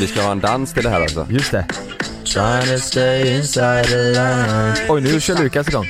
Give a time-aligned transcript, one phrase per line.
[0.00, 1.26] Vi ska ha en dans till det här alltså.
[1.30, 1.66] Just det.
[4.88, 5.86] Oj, nu kör Lukas igång.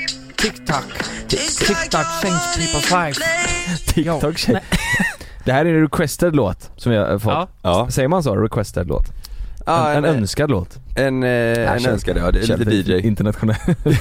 [1.28, 3.20] TikTok change people's life.
[3.94, 4.60] TikTok tjej.
[5.44, 7.32] Det här är en requested låt som vi har fått.
[7.32, 7.48] Ja.
[7.62, 7.88] Ja.
[7.90, 8.36] Säger man så?
[8.36, 9.04] Requested låt?
[9.66, 10.78] Ja, en, en önskad låt.
[10.96, 11.28] En, eh,
[11.72, 12.30] en önskad, ja.
[12.30, 13.06] Det är lite DJ.
[13.06, 13.56] Internationell.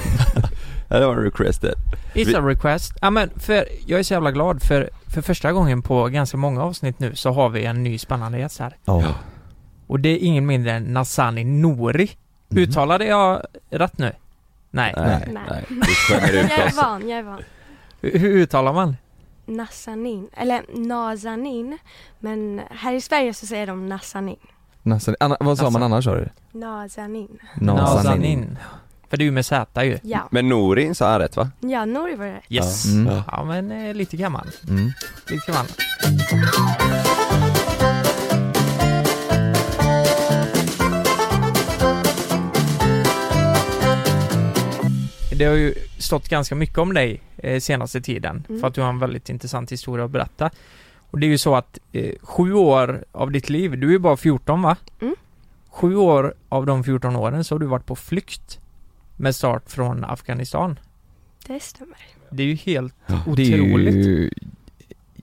[0.90, 1.74] Ja, det var en requested.
[2.14, 2.94] It's Vi- a request.
[3.02, 6.64] Ja men för, jag är så jävla glad för, för första gången på ganska många
[6.64, 8.78] avsnitt nu så har vi en ny spännande gäst här.
[8.86, 9.04] Ja.
[9.88, 12.12] Och det är ingen mindre än Nasani Nouri.
[12.50, 12.60] Mhm.
[12.60, 14.12] Uttalade jag rätt nu?
[14.72, 14.94] Nej.
[14.98, 15.44] Nej, Nej.
[15.50, 15.66] nej.
[15.70, 17.42] Ut Jag är van, jag är van.
[18.02, 18.98] Hur, hur uttalar man?
[19.46, 21.78] Nassanin, eller Nazanin.
[22.20, 24.38] Men här i Sverige så säger de Nassanin.
[24.84, 25.18] Nazanin.
[25.20, 25.94] Anna, vad sa man Nazanin.
[25.94, 26.30] annars sa du?
[26.52, 27.40] Nazanin.
[27.56, 28.58] Nazanin.
[29.14, 30.00] För det är med Z ju.
[30.04, 30.28] Ja.
[30.32, 31.50] Men Norin sa han rätt va?
[31.60, 32.42] Ja, Nori var det.
[32.50, 32.86] Yes.
[32.86, 33.24] Ja.
[33.32, 33.68] Ja, Mm.
[33.68, 34.48] men eh, lite gammal.
[34.70, 34.92] Mm.
[35.30, 35.66] Lite gammal.
[45.38, 48.62] Det har ju stått ganska mycket om dig eh, senaste tiden Mm.
[48.62, 50.50] för att du har en väldigt intressant historia att berätta.
[51.12, 54.00] Och det är ju så att eh, sju år av ditt liv, du är ju
[54.00, 54.76] bara 14 va?
[55.02, 55.16] Mm.
[55.70, 58.60] Sju år av de 14 åren så har du varit på flykt
[59.24, 60.80] med start från Afghanistan.
[61.48, 61.98] Det stämmer.
[62.30, 63.96] Det är ju helt är otroligt.
[63.96, 64.30] ju,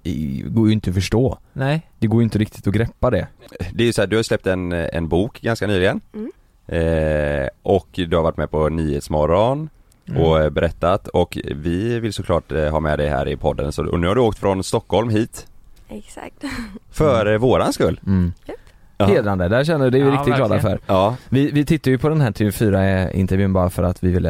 [0.02, 1.38] det går ju inte att förstå.
[1.52, 1.90] Nej.
[1.98, 3.26] Det går ju inte riktigt att greppa det.
[3.72, 6.00] Det är ju så här, du har släppt en, en bok ganska nyligen.
[6.14, 6.32] Mm.
[6.66, 9.68] Eh, och du har varit med på Nyhetsmorgon
[10.10, 10.22] Mm.
[10.22, 13.72] och eh, berättat och vi vill såklart eh, ha med dig här i podden.
[13.72, 15.46] Så, och nu har du åkt från Stockholm hit
[15.88, 16.44] Exakt.
[16.90, 17.40] för mm.
[17.40, 18.00] våran skull.
[18.06, 18.32] Mm.
[18.46, 18.56] Japp.
[19.00, 19.06] Ja.
[19.06, 20.78] Hedrande, där känner det är vi Ja, riktigt glada verkligen.
[20.78, 20.92] för.
[20.94, 24.28] Ja, Vi, vi tittar ju på den här TV4-intervjun bara för att vi ville,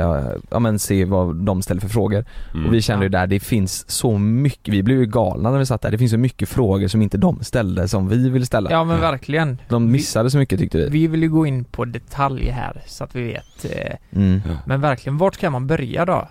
[0.50, 2.24] ja men se vad de ställer för frågor.
[2.54, 2.66] mm.
[2.66, 5.66] Och vi kände ju där, det finns så mycket, vi blev ju galna när vi
[5.66, 5.90] satt där.
[5.90, 8.70] Det finns så mycket frågor som inte de ställde som vi vill ställa.
[8.70, 9.58] Ja men verkligen.
[9.68, 10.88] De missade så mycket tyckte vi.
[10.88, 13.64] Vi vill ju gå in på detalj här så att vi vet.
[13.64, 14.40] Eh, Mm.
[14.66, 16.28] men verkligen, vart kan man börja då?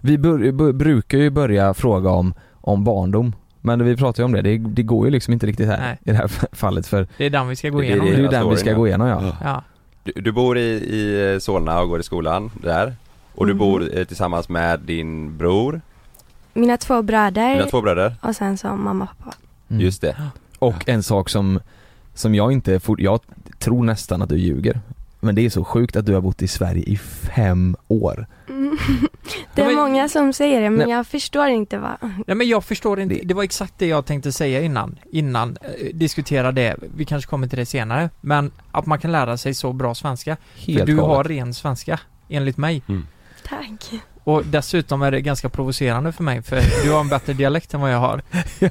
[0.00, 3.32] Vi bör, bör, brukar ju börja fråga om, om barndom.
[3.64, 5.98] Men vi pratar ju om det, det, det går ju liksom inte riktigt här Nej.
[6.04, 8.10] i det här fallet för Det är den vi ska gå Det är igenom det
[8.12, 8.22] är nu.
[8.22, 9.36] ju hela den vi ska gå igenom ja.
[9.44, 9.62] Ja.
[10.04, 12.94] Du, du bor i, i Solna och går i skolan där.
[13.34, 13.58] Och du Mhm.
[13.58, 15.80] bor eh, tillsammans med din bror,
[16.54, 18.14] Mina två bröder dina två bröder.
[18.20, 19.36] och sen så mamma och pappa.
[19.70, 19.82] Mm.
[19.82, 20.16] Just det.
[20.58, 21.60] Och en sak som,
[22.14, 23.20] som jag inte, for, jag
[23.58, 24.80] tror nästan att du ljuger.
[25.24, 28.26] Men det är så sjukt att du har bott i Sverige i fem år.
[28.48, 28.78] Mm.
[29.54, 30.96] Det är men- många som säger det men Nej.
[30.96, 31.96] jag förstår inte vad.
[32.26, 35.94] Nej men jag förstår inte, det var exakt det jag tänkte säga innan, innan, eh,
[35.94, 39.72] diskutera det, vi kanske kommer till det senare, men att man kan lära sig så
[39.72, 40.36] bra svenska.
[40.56, 41.16] Helt för du galet.
[41.16, 42.82] har ren svenska, enligt mig.
[43.48, 43.90] Tack.
[44.24, 47.80] Och dessutom är det ganska provocerande för mig, för du har en bättre dialekt än
[47.80, 48.22] vad jag har.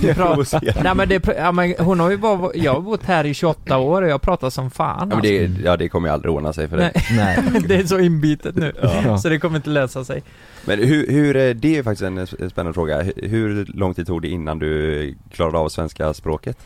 [0.00, 3.24] Du pratar, nej men det, ja, men hon har ju bara, jag har bott här
[3.26, 5.32] i 28 år och jag pratar som fan Ja, men alltså.
[5.32, 6.92] det, ja det kommer ju aldrig ordna sig för dig.
[7.10, 7.62] Nej, Nej.
[7.68, 8.72] det är så inbitet nu,
[9.04, 9.18] Ja.
[9.18, 10.22] så det kommer inte lösa sig.
[10.64, 13.02] Men hur, hur, det är ju faktiskt en spännande fråga.
[13.02, 16.58] Hur- Hur lång tid tog det innan du klarade av svenska språket?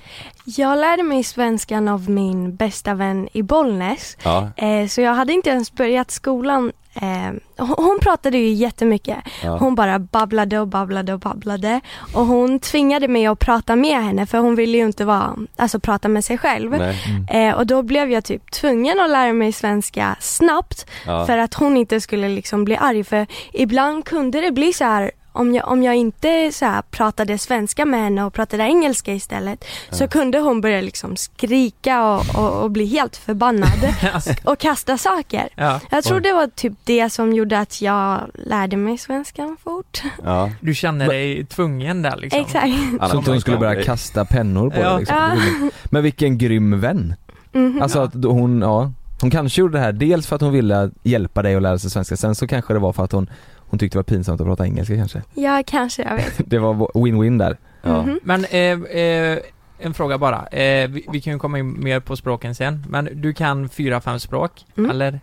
[0.45, 4.17] Jag lärde mig svenskan av min bästa vän i Bollnäs.
[4.25, 6.73] Ja, Eh, så jag hade inte ens börjat skolan.
[7.03, 7.33] Eh,
[7.67, 9.17] hon, pratade ju jättemycket.
[9.43, 9.57] ja.
[9.59, 11.81] Hon bara babblade och babblade och babblade.
[12.15, 15.81] Och hon tvingade mig att prata med henne för hon ville ju inte vara, alltså
[15.81, 16.75] prata med sig själv.
[16.75, 16.93] Mm.
[17.31, 21.27] Eh, och då blev jag typ tvungen att lära mig svenska snabbt Ja.
[21.27, 23.05] för att hon inte skulle liksom bli arg.
[23.05, 27.39] För ibland kunde det bli så här om jag, om jag inte så här, pratade
[27.39, 32.63] svenska med henne och pratade engelska istället så kunde hon börja liksom skrika och, och,
[32.63, 33.95] och bli helt förbannad
[34.45, 35.49] och kasta saker.
[35.55, 35.81] ja.
[35.91, 36.23] Jag tror Oj.
[36.23, 40.03] det var typ det som gjorde att jag lärde mig svenska fort.
[40.25, 40.51] Ja.
[40.61, 42.41] Du känner dig tvungen där liksom?
[42.41, 42.73] Exakt.
[43.11, 44.91] Så att hon skulle börja kasta pennor på Ja.
[44.91, 45.17] dig liksom.
[45.63, 45.71] Ja.
[45.85, 47.15] Men vilken grym vän.
[47.53, 47.83] Mhm.
[47.83, 51.43] Alltså att hon, ja, hon kanske gjorde det här dels för att hon ville hjälpa
[51.43, 53.31] dig att lära sig svenska, sen så kanske det var för att hon,
[53.67, 55.23] hon tyckte det var pinsamt att prata engelska kanske.
[55.35, 56.35] Ja, kanske, jag vet.
[56.51, 57.57] Det var win-win där.
[57.83, 58.03] Ja.
[58.03, 58.21] Mhm.
[58.23, 59.39] Men eh, eh,
[59.79, 60.47] en fråga bara.
[60.47, 62.85] Eh, vi, vi kan ju komma in mer på språken sen.
[62.89, 64.91] Men du kan fyra, fem språk, Mm.
[64.91, 65.21] eller?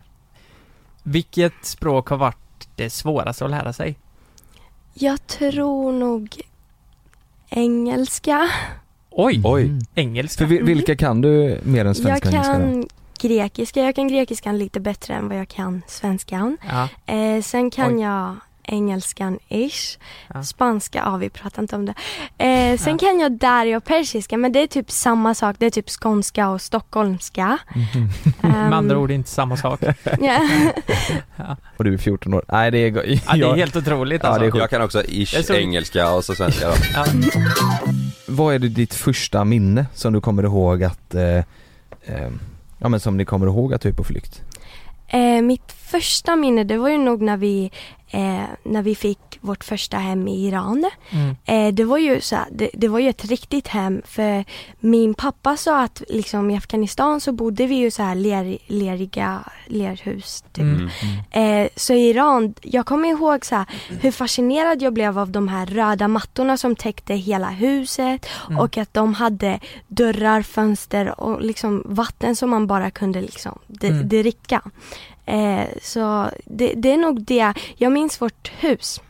[1.03, 3.95] Vilket språk har varit det svåraste att lära sig?
[4.93, 6.41] Jag tror nog
[7.49, 8.49] engelska.
[9.09, 9.41] Oj!
[9.43, 9.63] Oj.
[9.63, 9.79] Mm.
[9.95, 10.37] Engelska?
[10.43, 12.59] För vi- vilka kan du mer än Jag svenska och engelska då?
[12.59, 12.87] kan
[13.27, 13.81] grekiska.
[13.83, 16.57] Jag kan grekiskan lite bättre än vad jag kan svenskan.
[16.69, 17.13] Ja.
[17.13, 18.01] Eh, sen kan Oj.
[18.01, 18.35] jag
[18.65, 19.97] engelskan ish.
[20.33, 20.43] Ja.
[20.43, 21.93] Spanska, ja vi pratar inte om det.
[22.37, 23.07] Eh, sen Ja.
[23.07, 25.55] kan jag dari och persiska men det är typ samma sak.
[25.59, 27.57] Det är typ skånska och stockholmska.
[27.75, 28.09] Mhm.
[28.41, 29.79] Med andra ord inte samma sak.
[30.21, 30.47] ja.
[31.77, 32.45] Och du är 14 år.
[32.47, 32.89] Nej det är...
[32.89, 34.41] go- Ja, det är jag- helt otroligt Ja, alltså.
[34.41, 34.61] det är sjukt.
[34.61, 36.73] Jag kan också ish så- engelska och så svenska då.
[36.93, 37.05] Ja.
[38.27, 41.37] Vad är det ditt första minne som du kommer ihåg att, eh,
[42.05, 42.29] eh,
[42.83, 44.41] ja men som ni kommer ihåg att du är på flykt?
[45.07, 47.71] Eh, mitt första minne det var ju nog när vi,
[48.13, 50.89] eh, när vi fick vårt första hem i Iran.
[51.09, 51.35] Mm.
[51.45, 54.45] Eh, det var ju så här, det, det var ju ett riktigt hem för
[54.79, 59.43] min pappa sa att liksom i Afghanistan så bodde vi ju så här ler, leriga
[59.67, 60.63] lerhus typ.
[60.63, 60.89] Mm.
[61.63, 63.65] Eh, så i Iran, jag kommer ihåg så här,
[64.01, 68.59] hur fascinerad jag blev av de här röda mattorna som täckte hela huset Mm.
[68.59, 74.09] och att de hade dörrar, fönster och liksom vatten som man bara kunde liksom Mm.
[74.09, 74.61] dricka.
[75.25, 79.01] Eh, så det, det är nog det, jag minns vårt hus.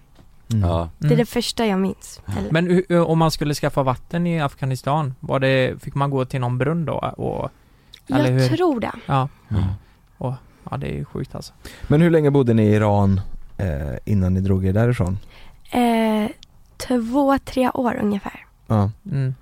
[0.53, 0.69] Mm.
[0.69, 0.89] Ja.
[0.97, 1.17] Det är Mm.
[1.17, 2.21] det första jag minns.
[2.37, 6.39] Eller, Men om man skulle skaffa vatten i Afghanistan, var det, fick man gå till
[6.39, 6.93] någon brunn då?
[7.17, 7.49] Och,
[8.15, 8.57] eller jag hur?
[8.57, 8.91] tror det.
[9.05, 9.29] Ja.
[9.51, 9.63] Mm.
[10.17, 10.33] Och,
[10.71, 11.53] ja, det är ju sjukt alltså.
[11.87, 13.21] Men hur länge bodde ni i Iran
[13.57, 15.17] eh, innan ni drog er därifrån?
[15.71, 16.29] Eh,
[16.77, 18.45] två, tre år ungefär.
[18.67, 18.91] Ja.
[19.11, 19.35] Mm.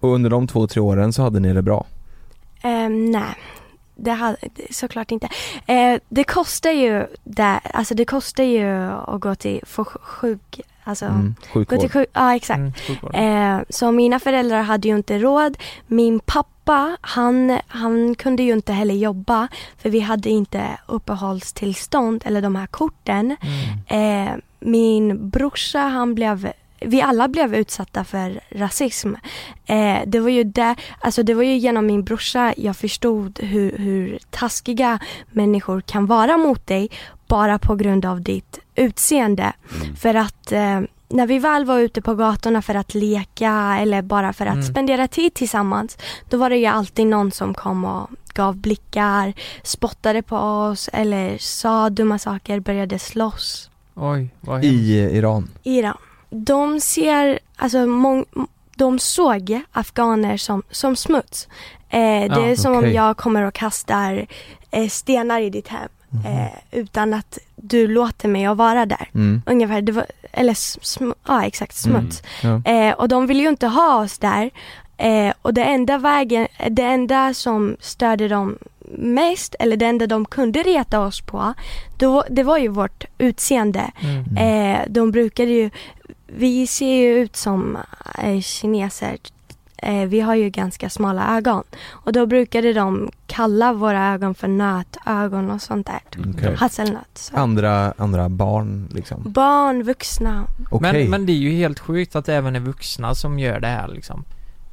[0.00, 1.86] Och under de två, tre åren så hade ni det bra?
[2.62, 3.34] Eh, nej,
[3.96, 4.36] det hade
[4.70, 5.28] såklart inte.
[5.66, 8.66] Eh, det kostar ju där, alltså det kostar ju
[9.06, 11.34] att gå till få sj- sjuk, alltså Mm.
[11.52, 11.92] gå till Sjukvård?
[11.92, 12.58] sjuk, ja exakt.
[12.58, 13.14] Mm, sjukvård.
[13.14, 15.56] Eh, så mina föräldrar hade ju inte råd.
[15.86, 19.48] Min pappa, han, han kunde ju inte heller jobba
[19.78, 23.36] för vi hade inte uppehållstillstånd eller de här korten.
[23.88, 24.28] Mm.
[24.28, 29.14] Eh, min brorsa, han blev vi alla blev utsatta för rasism.
[29.66, 33.78] Eh, det var ju där, alltså det var ju genom min brorsa jag förstod hur,
[33.78, 34.98] hur taskiga
[35.32, 36.88] människor kan vara mot dig
[37.28, 39.52] bara på grund av ditt utseende.
[40.00, 44.32] För att eh, när vi väl var ute på gatorna för att leka eller bara
[44.32, 44.66] för att Mm.
[44.66, 45.98] spendera tid tillsammans,
[46.30, 49.32] då var det ju alltid någon som kom och gav blickar,
[49.62, 53.70] spottade på oss eller sa dumma saker, började slåss.
[53.94, 54.64] Oj, vad.
[54.64, 55.48] I Iran?
[55.62, 55.96] Iran.
[56.30, 58.46] De ser, alltså mång-
[58.76, 61.48] de såg afghaner som, som smuts.
[61.88, 62.88] Eh, det Ja, är som okej.
[62.88, 64.26] om jag kommer och kastar
[64.70, 65.88] eh, stenar i ditt hem
[66.26, 69.08] eh, utan att du låter mig att vara där.
[69.14, 69.42] Mm.
[69.46, 72.22] Ungefär, det var, eller sm- ja exakt, smuts.
[72.42, 72.62] Ja.
[72.72, 74.50] Eh, och de vill ju inte ha oss där.
[74.96, 78.58] Eh, och det enda vägen, det enda som störde dem
[78.98, 81.54] mest, eller det enda de kunde reta oss på,
[81.98, 83.90] då, det var ju vårt utseende.
[84.00, 84.36] Mm.
[84.36, 85.70] Eh, de brukade ju,
[86.26, 87.78] vi ser ju ut som
[88.18, 89.18] eh, kineser.
[89.76, 91.62] Eh, vi har ju ganska smala ögon.
[91.90, 96.00] Och då brukade de kalla våra ögon för nötögon och sånt där.
[96.34, 96.54] Okej.
[96.54, 97.10] Hasselnöt.
[97.14, 97.36] Så.
[97.36, 99.22] Andra, andra barn liksom?
[99.26, 100.46] Barn, vuxna.
[100.70, 100.92] Okej.
[100.92, 103.66] Men, men det är ju helt sjukt att det även är vuxna som gör det
[103.66, 104.24] här liksom.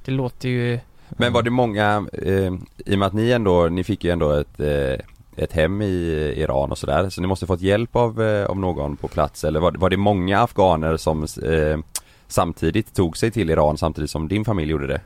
[0.05, 0.79] Det låter ju...
[1.09, 2.53] Men var det många, eh,
[2.85, 5.05] i och med att ni ändå, ni fick ju ändå ett, eh,
[5.37, 8.95] ett hem i Iran och sådär, så ni måste fått hjälp av, eh, av någon
[8.95, 11.79] på plats eller var, var det många afghaner som eh,
[12.27, 15.01] samtidigt tog sig till Iran samtidigt som din familj gjorde det?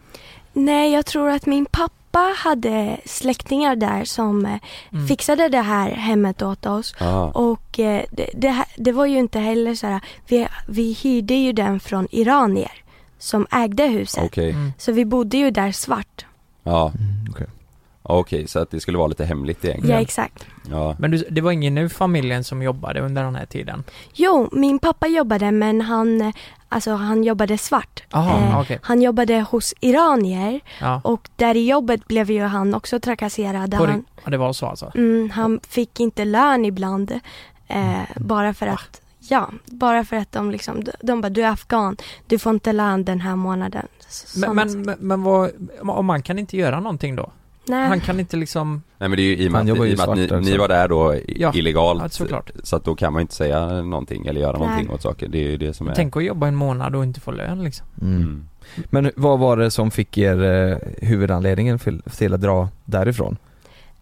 [0.54, 4.58] Nej, jag tror att min pappa hade släktingar där som eh,
[4.92, 5.08] Mm.
[5.08, 6.96] fixade det här hemmet åt oss.
[7.00, 7.24] Ah.
[7.26, 11.52] Och eh, det, det, det var ju inte heller så här, vi, vi hyrde ju
[11.54, 12.72] den från iranier
[13.20, 14.24] som ägde huset.
[14.26, 14.72] Okej, Mm.
[14.78, 16.26] Så vi bodde ju där svart.
[16.64, 17.48] ja, Mm,
[18.08, 18.20] okej.
[18.40, 20.02] okej så att det skulle vara lite hemligt Ja, egentligen?
[20.02, 20.46] exakt.
[20.70, 23.84] Ja, Men du, det var ingen nu familjen som jobbade under den här tiden?
[24.14, 26.34] Jo, min pappa jobbade men han,
[26.70, 28.04] alltså han jobbade svart.
[28.10, 28.80] Jaha, Eh, okej.
[28.82, 31.02] Han jobbade hos iranier Ja.
[31.04, 33.72] och där i jobbet blev ju han också trakasserad.
[33.78, 34.92] På, Han, ja, det var så alltså?
[34.96, 37.12] mm, han fick inte lön ibland.
[37.68, 41.98] Eh, bara för att ja, bara för att de liksom, de- bara du är afghan,
[42.28, 43.88] du får inte lön den här månaden.
[44.08, 47.32] S- Men, men, men, men vad, om man kan inte göra någonting då?
[47.68, 47.88] Nej.
[47.88, 49.78] Han kan inte liksom, Nej men det är ju i och med att, i och
[49.78, 52.52] med att ni, ni var där då Ja, illegalt ja, såklart.
[52.64, 54.68] Så att då kan man inte säga någonting eller göra Nej.
[54.68, 57.04] någonting åt saker, det är ju det som är tänk att jobba en månad och
[57.04, 57.88] inte få lön liksom.
[58.02, 58.16] Mm.
[58.16, 58.48] mm.
[58.90, 63.38] Men vad var det som fick er eh, huvudanledningen till, till att dra därifrån?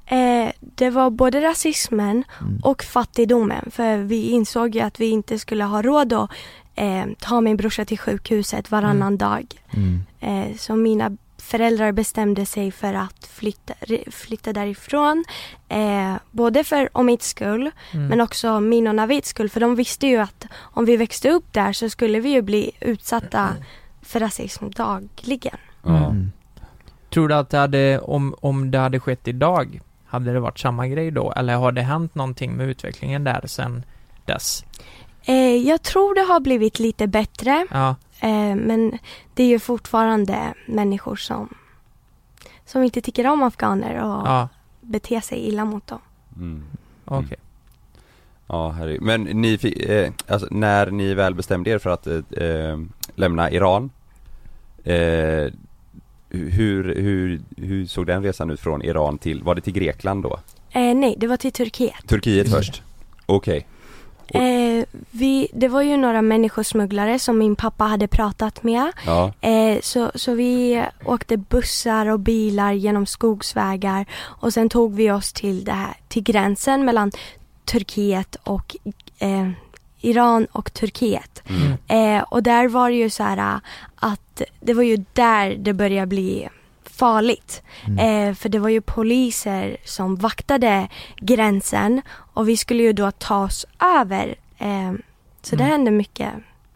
[0.06, 2.60] Eh, det var både rasismen Mm.
[2.64, 3.72] och fattigdomen.
[3.72, 6.30] För vi insåg ju att vi inte skulle ha råd att
[6.76, 9.18] eh, ta min brorsa till sjukhuset varannan Mm.
[9.18, 9.46] dag.
[9.72, 10.00] Mm.
[10.20, 13.74] Eh, så mina föräldrar bestämde sig för att flytta,
[14.12, 15.24] flytta därifrån.
[15.70, 18.08] Eh, både för Omids skull Mm.
[18.08, 19.50] men också min och Navids skull.
[19.50, 22.72] För de visste ju att om vi växte upp där så skulle vi ju bli
[22.80, 23.50] utsatta
[24.02, 25.58] för rasism dagligen.
[25.86, 26.32] Mm.
[27.14, 30.88] Tror du att det hade, om, om det hade skett idag, hade det varit samma
[30.88, 31.32] grej då?
[31.32, 33.84] Eller har det hänt någonting med utvecklingen där sen
[34.26, 34.64] dess?
[35.26, 37.68] Eh, jag tror det har blivit lite bättre.
[37.72, 38.98] Ja, Eh, men
[39.34, 41.54] det är ju fortfarande människor som,
[42.66, 44.50] som inte tycker om afghaner och ja,
[44.82, 46.00] beter sig illa mot dem.
[46.38, 46.64] Mm.
[47.06, 47.38] okej.
[48.48, 49.02] Ja, herregud.
[49.02, 52.80] Men ni fick, eh, alltså när ni väl bestämde er för att eh,
[53.16, 53.90] lämna Iran
[54.84, 55.48] eh,
[56.30, 60.40] hur, hur, hur såg den resan ut från Iran till, var det till Grekland då?
[60.72, 62.08] Eh, nej, det var till Turkiet.
[62.08, 62.58] Turkiet Mm.
[62.58, 62.84] först?
[63.26, 63.75] Okej, Och-
[64.28, 68.92] Eh, vi, det var ju några människosmugglare som min pappa hade pratat med.
[69.06, 75.12] ja, Eh, så, så vi åkte bussar och bilar genom skogsvägar och sen tog vi
[75.12, 77.12] oss till, det här, till gränsen mellan
[77.66, 78.76] Turkiet och
[79.20, 79.50] eh,
[80.02, 81.44] Iran och Turkiet.
[81.48, 81.78] mm.
[82.18, 83.60] Eh, och där var det ju så här
[83.96, 86.50] att det var ju där det började bli
[86.98, 87.64] farligt.
[87.88, 88.30] Mm.
[88.30, 90.88] Eh, för det var ju poliser som vaktade
[91.18, 92.02] gränsen
[92.34, 93.66] och vi skulle ju då ta oss
[94.00, 94.36] över.
[94.58, 94.92] Eh,
[95.42, 95.72] så det Mm.
[95.72, 96.30] hände mycket.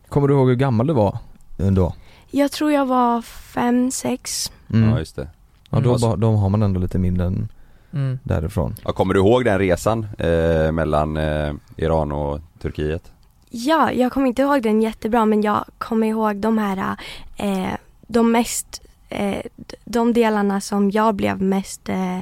[0.09, 1.17] Kommer du ihåg hur gammal du var
[1.57, 1.93] då?
[2.31, 4.51] Jag tror jag var fem, sex.
[4.73, 4.89] Mm.
[4.89, 5.27] ja just det
[5.69, 6.19] Ja, då, Mm.
[6.19, 7.47] då har man ändå lite mindre än
[7.93, 8.19] Mm.
[8.23, 8.75] därifrån.
[8.85, 13.11] ja, Kommer du ihåg den resan eh, mellan eh, Iran och Turkiet?
[13.49, 16.95] Ja, jag kommer inte ihåg den jättebra men jag kommer ihåg de här,
[17.37, 17.73] eh,
[18.07, 19.41] de mest, eh,
[19.85, 22.19] de delarna som jag blev mest eh,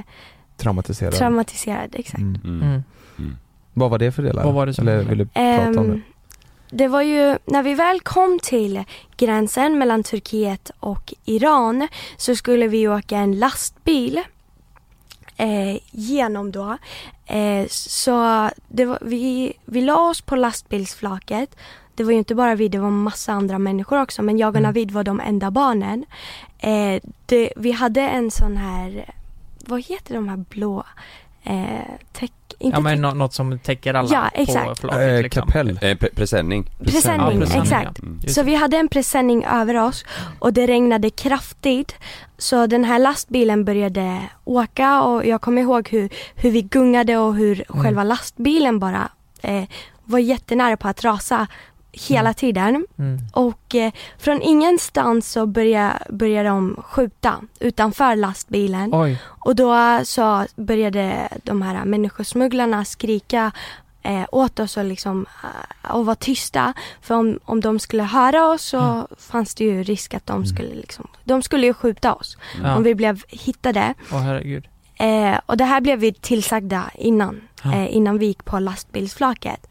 [0.58, 1.14] Traumatiserad.
[1.14, 1.90] traumatiserad.
[1.96, 2.20] Exakt.
[2.22, 2.42] mm.
[2.44, 2.84] Mm.
[3.18, 3.36] Mm.
[3.74, 4.44] Vad var det för delar?
[4.44, 6.78] Vad var det som Eller vill du prata om Ehm, det?
[6.78, 8.84] det var ju, när vi väl kom till
[9.18, 14.18] gränsen mellan Turkiet och Iran så skulle vi åka en lastbil
[15.38, 16.78] eh, genom då.
[17.26, 21.56] Eh, så det var, vi, vi la oss på lastbilsflaket.
[21.98, 24.56] Det var ju inte bara vi, det var massa andra människor också men jag och
[24.56, 24.64] Mm.
[24.64, 26.06] Navid var de enda barnen.
[26.60, 29.14] Eh, det, vi hade en sån här,
[29.66, 30.84] vad heter de här blå,
[31.44, 31.64] eh,
[32.14, 34.80] täck, inte Ja men täck, något som täcker alla Ja, på exakt.
[34.80, 35.42] flaket Eh, liksom.
[35.48, 35.70] kapell.
[35.70, 38.00] Eh, pre- presenning presenning, Ja, exakt.
[38.00, 38.22] Mm.
[38.28, 40.06] Så vi hade en presenning över oss
[40.40, 41.96] och det regnade kraftigt.
[42.38, 47.36] Så den här lastbilen började åka och jag kommer ihåg hur, hur vi gungade och
[47.36, 47.84] hur Mm.
[47.84, 49.10] själva lastbilen bara
[49.42, 49.64] eh,
[50.04, 51.48] var jättenära på att rasa
[52.10, 52.34] hela Mm.
[52.34, 52.86] tiden.
[53.00, 53.18] Mm.
[53.34, 58.90] Och eh, från ingenstans så började, började de skjuta utanför lastbilen.
[58.94, 63.52] Oj, Och då så började de här människosmugglarna skrika
[64.04, 66.74] eh, åt oss och, liksom, eh, och vara tysta.
[67.02, 69.06] För om, om de skulle höra oss så Mm.
[69.18, 72.76] fanns det ju risk att de skulle liksom, de skulle ju skjuta oss ja.
[72.76, 73.94] om vi blev hittade.
[74.12, 74.68] Åh herregud.
[75.00, 77.74] Eh, och det här blev vi tillsagda innan, Ja.
[77.74, 79.68] eh, innan vi gick på lastbilsflaket.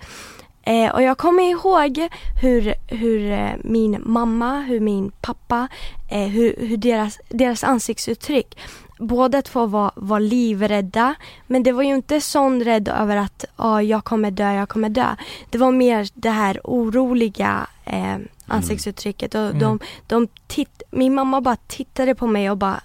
[0.67, 2.09] Eh, och jag kommer ihåg
[2.43, 5.69] hur, hur eh, min mamma, hur min pappa,
[6.11, 8.59] eh, hur, hur deras, deras ansiktsuttryck
[8.99, 11.15] Båda två var, var livrädda
[11.47, 14.89] men det var ju inte sån rädd över att ah, jag kommer dö, jag kommer
[14.89, 15.07] dö.
[15.51, 19.59] Det var mer det här oroliga eh, ansiktsuttrycket och Mm.
[19.59, 22.81] de, de titt, min mamma bara tittade på mig och bara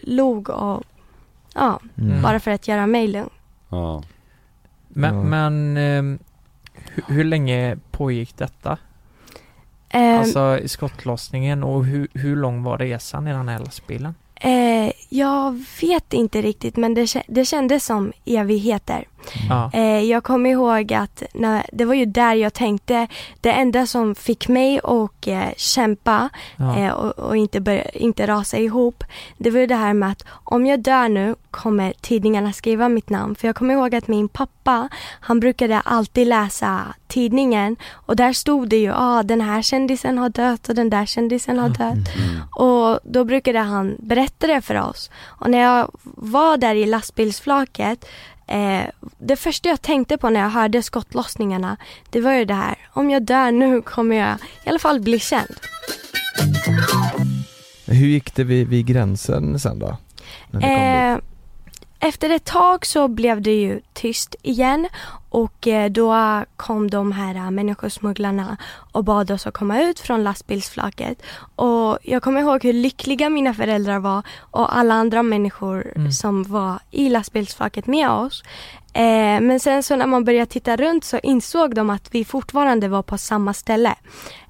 [0.00, 0.82] log och
[1.54, 2.22] ja, Mm.
[2.22, 3.30] bara för att göra mig lugn.
[3.68, 4.02] Ja.
[4.88, 5.22] Men, Ja.
[5.22, 6.18] men ehm,
[6.96, 8.78] hur, hur länge pågick detta?
[9.88, 14.14] Eh, Alltså i skottlossningen och hur, hur lång var resan i den här lastbilen?
[14.40, 19.04] eh, jag vet inte riktigt men det, det kändes som evigheter.
[19.48, 19.70] Ja.
[19.72, 23.06] Eh, jag kommer ihåg att när, det var ju där jag tänkte,
[23.40, 26.78] det enda som fick mig att eh, kämpa ja.
[26.78, 29.04] eh, och, och inte, börja, inte rasa ihop,
[29.38, 33.10] det var ju det här med att om jag dör nu kommer tidningarna skriva mitt
[33.10, 33.34] namn.
[33.34, 34.88] För jag kommer ihåg att min pappa,
[35.20, 40.28] han brukade alltid läsa tidningen och där stod det ju, ah, den här kändisen har
[40.28, 41.80] dött och den där kändisen har dött.
[42.16, 42.42] Mm.
[42.56, 45.10] Och då brukade han berätta det för oss.
[45.24, 48.06] Och när jag var där i lastbilsflaket
[48.46, 48.84] Eh,
[49.18, 51.76] det första jag tänkte på när jag hörde skottlossningarna,
[52.10, 55.18] det var ju det här, om jag dör nu kommer jag i alla fall bli
[55.18, 55.56] känd.
[57.86, 59.96] Hur gick det vid, vid gränsen sen då?
[60.60, 61.18] Eh,
[62.08, 64.88] efter ett tag så blev det ju tyst igen
[65.30, 66.14] och eh, då
[66.56, 68.56] kom de här eh, människosmugglarna
[68.92, 71.22] och bad oss att komma ut från lastbilsflaket.
[71.56, 76.12] Och jag kommer ihåg hur lyckliga mina föräldrar var och alla andra människor Mm.
[76.12, 78.42] som var i lastbilsflaket med oss.
[78.92, 82.88] Eh, men sen så när man började titta runt så insåg de att vi fortfarande
[82.88, 83.94] var på samma ställe.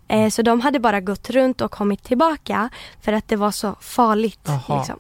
[0.09, 2.69] Eh, så de hade bara gått runt och kommit tillbaka
[3.03, 4.49] för att det var så farligt.
[4.79, 4.99] Liksom.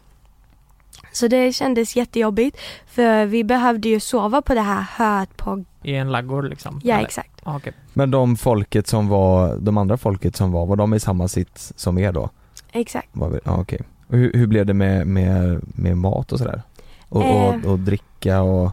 [1.17, 5.95] Så det kändes jättejobbigt för vi behövde ju sova på det här höet på, I
[5.95, 6.81] en laggård liksom?
[6.85, 7.05] ja eller?
[7.05, 7.41] exakt.
[7.45, 7.73] Ja, okej.
[7.93, 11.73] Men de folket som var, de andra folket som var, var de i samma sitt
[11.77, 12.31] som er då?
[12.73, 13.09] Exakt.
[13.13, 13.81] Var vi, ja, okej.
[14.09, 16.63] Och hur, hur blev det med, med, med mat och sådär?
[17.09, 17.45] Och, Eh.
[17.65, 18.71] och, och dricka och,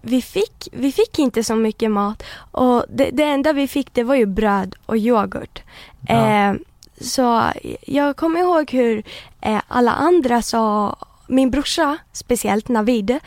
[0.00, 4.02] Vi fick, vi fick inte så mycket mat och det, det enda vi fick det
[4.02, 5.62] var ju bröd och yoghurt.
[6.08, 6.48] Ja.
[6.48, 6.54] Eh,
[7.00, 7.42] så
[7.86, 9.02] jag kommer ihåg hur
[9.40, 10.96] eh, alla andra sa,
[11.32, 13.18] min brorsa speciellt Navid,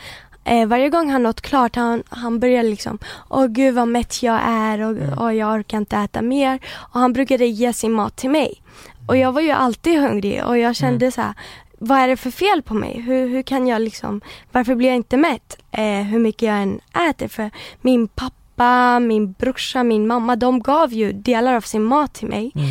[0.44, 2.98] eh, varje gång han åt klart han, han började liksom,
[3.30, 5.18] åh gud vad mätt jag är och, Mm.
[5.18, 6.60] och jag orkar inte äta mer.
[6.94, 8.62] Och han brukade ge sin mat till mig.
[9.08, 11.12] Och jag var ju alltid hungrig och jag kände Mm.
[11.12, 11.34] så här,
[11.80, 13.02] vad är det för fel på mig?
[13.02, 14.22] Hur, hur kan jag liksom,
[14.52, 15.58] varför blir jag inte mätt?
[15.72, 17.28] Eh, hur mycket jag än äter.
[17.28, 22.28] För min pappa, min brorsa, min mamma, de gav ju delar av sin mat till
[22.28, 22.52] mig.
[22.56, 22.68] Mm.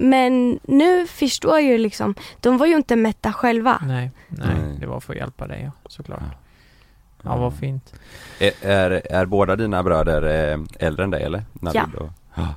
[0.00, 3.82] Men nu förstår jag ju liksom, de var ju inte mätta själva.
[3.86, 4.76] Nej, nej, Nej.
[4.80, 6.22] det var för att hjälpa dig ja, såklart.
[7.22, 7.94] Ja, vad fint.
[8.38, 11.42] Är, är, är båda dina bröder eh, äldre än dig eller?
[11.52, 12.00] Navid Ja.
[12.00, 12.54] Och, ja.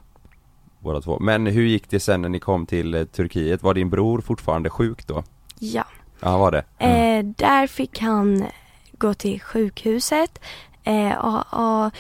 [0.80, 1.20] Båda två.
[1.20, 3.64] Men hur gick det sen när ni kom till eh, Turkiet?
[3.64, 5.24] Var din bror fortfarande sjuk då?
[5.60, 5.84] Ja.
[6.20, 6.64] Ja, var det?
[6.78, 8.46] Eh, där fick han
[8.92, 10.40] gå till sjukhuset.
[10.84, 11.44] Eh, och,
[11.86, 11.92] och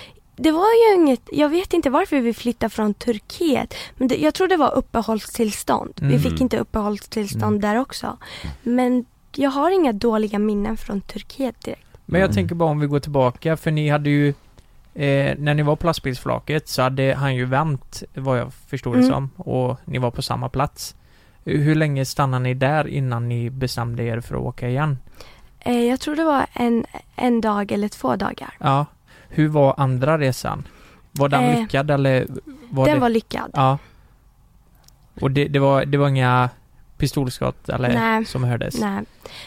[0.44, 3.74] det var ju inget, jag vet inte varför vi flyttade från Turkiet.
[3.98, 5.94] Men det, jag tror det var uppehållstillstånd.
[6.02, 6.20] Vi Mm.
[6.22, 8.18] fick inte uppehållstillstånd där också.
[8.64, 9.06] Men
[9.36, 11.88] jag har inga dåliga minnen från Turkiet direkt.
[12.06, 12.36] Men jag Mm.
[12.36, 14.28] tänker bara om vi går tillbaka, för ni hade ju
[14.94, 19.00] eh, När ni var på lastbilsflaket så hade han ju vänt, vad jag förstod det
[19.00, 19.10] Mm.
[19.12, 20.96] som, och ni var på samma plats.
[21.46, 24.98] Hur länge stannade ni där innan ni bestämde er för att åka igen?
[25.60, 28.54] Eh, jag tror det var en, en dag eller två dagar.
[28.60, 28.86] Ja.
[29.32, 30.68] Hur var andra resan?
[31.12, 32.28] Var den Eh, lyckad eller?
[32.70, 33.02] Var Den det...
[33.02, 33.52] var lyckad.
[33.54, 33.78] Ja.
[35.22, 36.50] Och det, det, var, det var inga
[36.98, 38.26] pistolskott eller Nej.
[38.26, 38.80] som hördes?
[38.80, 39.04] Nej.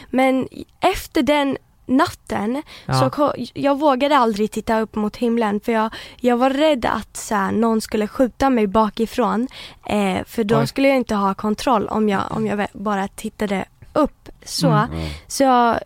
[0.09, 0.47] Men
[0.79, 3.09] efter den natten Ja.
[3.15, 7.35] så jag vågade aldrig titta upp mot himlen för jag, jag var rädd att så
[7.35, 9.47] här, någon skulle skjuta mig bakifrån.
[9.85, 10.67] Eh, för då Oj.
[10.67, 14.29] skulle jag inte ha kontroll om jag, om jag bara tittade upp.
[14.45, 14.69] Så.
[14.69, 15.09] Mm.
[15.27, 15.79] så jag,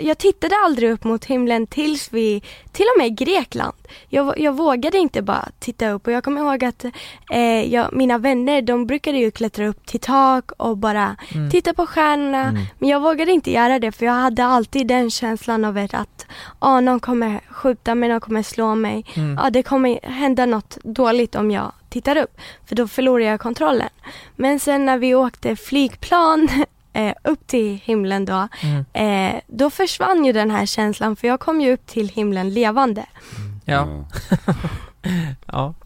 [0.00, 3.74] jag tittade aldrig upp mot himlen tills vi, till och med i Grekland.
[4.08, 6.84] Jag, jag vågade inte bara titta upp och jag kommer ihåg att
[7.30, 11.50] eh, jag, mina vänner de brukade ju klättra upp till tak och bara Mm.
[11.50, 12.42] titta på stjärnorna.
[12.48, 12.62] Mm.
[12.78, 16.26] Men jag vågade inte göra det för jag hade alltid den känslan av att
[16.58, 19.04] ah, någon kommer skjuta mig, någon kommer slå mig.
[19.14, 19.38] Mm.
[19.42, 22.40] Ja, det kommer hända något dåligt om jag tittar upp.
[22.66, 23.88] För då förlorar jag kontrollen.
[24.36, 26.48] Men sen när vi åkte flygplan
[26.92, 28.48] eh, upp till himlen då.
[28.62, 28.84] Mm.
[28.92, 33.06] Eh, då försvann ju den här känslan för jag kom ju upp till himlen levande.
[33.64, 34.04] Ja.
[35.46, 35.74] ja.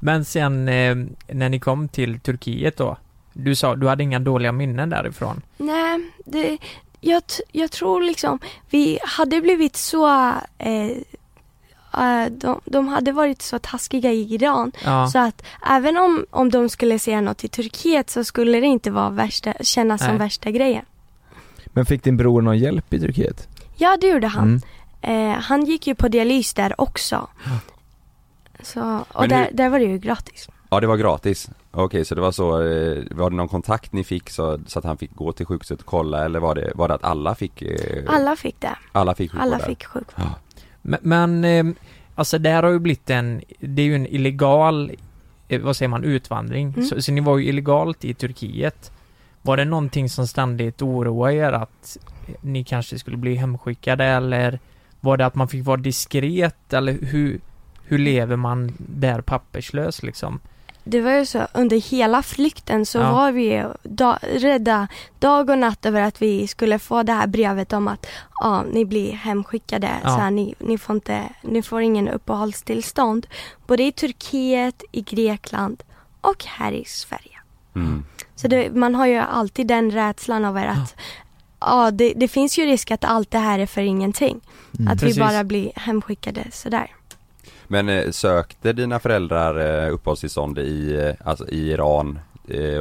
[0.00, 0.96] Men sen eh,
[1.28, 2.96] när ni kom till Turkiet då?
[3.32, 5.42] Du sa, du hade inga dåliga minnen därifrån?
[5.56, 6.58] Nej, det,
[7.00, 8.38] jag, jag tror liksom
[8.70, 10.08] vi hade blivit så
[10.58, 10.90] eh,
[12.30, 15.06] de, de hade varit så taskiga i Iran Ja.
[15.08, 18.90] så att även om, om de skulle säga något i Turkiet så skulle det inte
[18.90, 20.18] vara värsta, kännas som Nej.
[20.18, 20.84] värsta grejen.
[21.66, 23.48] Men fick din bror någon hjälp i Turkiet?
[23.76, 24.60] Ja, det gjorde han.
[25.02, 25.32] Mm.
[25.36, 27.28] Eh, han gick ju på dialys där också.
[28.62, 30.48] Så, och Men där, hur- där var det ju gratis.
[30.70, 31.50] Ja det var gratis.
[31.70, 34.84] Okej så det var så, eh, var det någon kontakt ni fick så, så att
[34.84, 37.62] han fick gå till sjukhuset och kolla eller var det, var det att alla fick?
[37.62, 38.76] Eh, Alla fick det.
[38.92, 39.66] alla fick sjukvård Alla där?
[39.66, 40.24] fick sjukvård.
[40.86, 41.74] Men, men eh,
[42.14, 44.92] alltså det här har ju blivit en, det är ju en illegal,
[45.48, 46.72] eh, vad säger man, utvandring.
[46.76, 46.86] Mm.
[46.86, 48.92] Så, så ni var ju illegalt i Turkiet.
[49.42, 51.96] Var det någonting som ständigt oroade er att
[52.40, 54.58] ni kanske skulle bli hemskickade eller
[55.00, 57.40] var det att man fick vara diskret eller hur,
[57.84, 60.40] hur lever man där papperslös liksom?
[60.88, 63.12] Det var ju så, under hela flykten så Ja.
[63.12, 67.72] var vi da, rädda dag och natt över att vi skulle få det här brevet
[67.72, 68.06] om att
[68.40, 69.90] ja, ni blir hemskickade.
[70.02, 70.08] Ja.
[70.08, 73.26] Så här, ni, ni, får inte, ni får ingen uppehållstillstånd.
[73.66, 75.82] Både i Turkiet, i Grekland
[76.20, 77.38] och här i Sverige.
[77.76, 78.04] Mm.
[78.34, 80.94] Så det, man har ju alltid den rädslan över att
[81.60, 84.40] ja det, det finns ju risk att allt det här är för ingenting.
[84.78, 84.92] Mm.
[84.92, 85.16] Att Precis.
[85.16, 86.95] vi bara blir hemskickade sådär.
[87.68, 92.18] Men eh, sökte dina föräldrar eh, uppehållstillstånd i, eh, alltså i Iran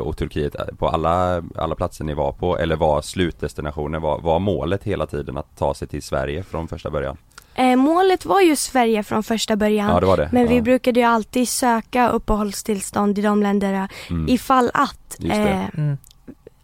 [0.02, 2.58] och Turkiet på alla, alla platser ni var på?
[2.58, 6.90] Eller var slutdestinationen, var, var målet hela tiden att ta sig till Sverige från första
[6.90, 7.18] början?
[7.56, 9.90] Eh, målet var ju Sverige från första början.
[9.90, 10.30] Ja det var det.
[10.32, 10.62] Men vi ja.
[10.62, 14.30] brukade ju alltid söka uppehållstillstånd i de länderna Mm.
[14.30, 15.16] ifall att.
[15.20, 15.50] Just det.
[15.50, 15.98] Eh, Mm.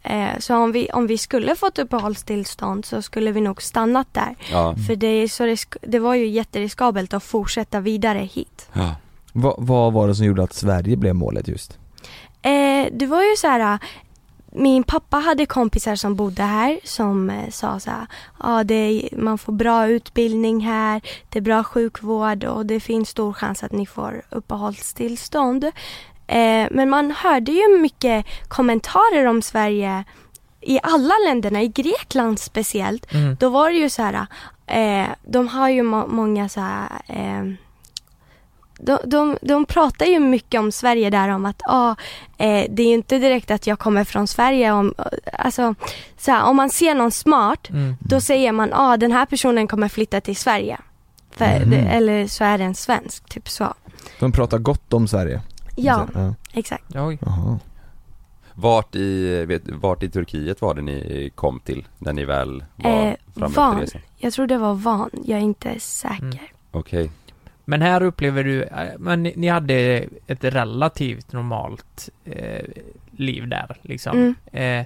[0.04, 4.36] Eh, så om vi, om vi skulle fått uppehållstillstånd så skulle vi nog stannat där.
[4.52, 4.76] Ja.
[4.88, 8.70] För det, är så risk- det var ju jätteriskabelt att fortsätta vidare hit.
[8.74, 8.96] Ja.
[9.34, 11.78] Va, vad var det som gjorde att Sverige blev målet just?
[12.42, 13.80] Eh, det var ju så här.
[14.54, 18.08] Min pappa hade kompisar som bodde här som eh, sa så här,
[18.44, 23.34] ja det man får bra utbildning här, det är bra sjukvård och det finns stor
[23.34, 25.66] chans att ni får uppehållstillstånd.
[26.32, 30.04] Eh, men man hörde ju mycket kommentarer om Sverige
[30.62, 33.14] i alla länderna, i Grekland speciellt.
[33.14, 33.36] Mm.
[33.40, 34.26] Då var det ju så här,
[34.68, 37.54] eh, de har ju må- många så här, eh,
[38.80, 41.96] de, de, de pratar ju mycket om Sverige där om att ah,
[42.38, 44.72] eh, det är ju inte direkt att jag kommer från Sverige.
[44.72, 44.94] Om,
[45.34, 45.76] alltså,
[46.18, 47.96] så här, om man ser någon smart Mm.
[48.00, 50.78] då säger man ah, den här personen kommer flytta till Sverige.
[51.32, 53.74] För, det, eller så är det en svensk, typ så.
[54.20, 55.42] De pratar gott om Sverige.
[55.84, 56.34] Ja, ja.
[56.54, 56.96] exakt.
[56.96, 57.20] Oj.
[58.54, 62.92] Vart i, vet, vart i Turkiet var det ni kom till när ni väl var
[63.08, 63.72] Eh, framme van.
[63.72, 64.02] efter resan?
[64.18, 66.24] Jag tror det var van, jag är inte säker.
[66.24, 66.38] Mm.
[66.72, 67.12] Okej.
[67.66, 72.66] Men här upplever du, eh, men ni, ni hade ett relativt normalt eh,
[73.12, 74.18] liv där liksom.
[74.18, 74.36] Mm.
[74.52, 74.86] Eh,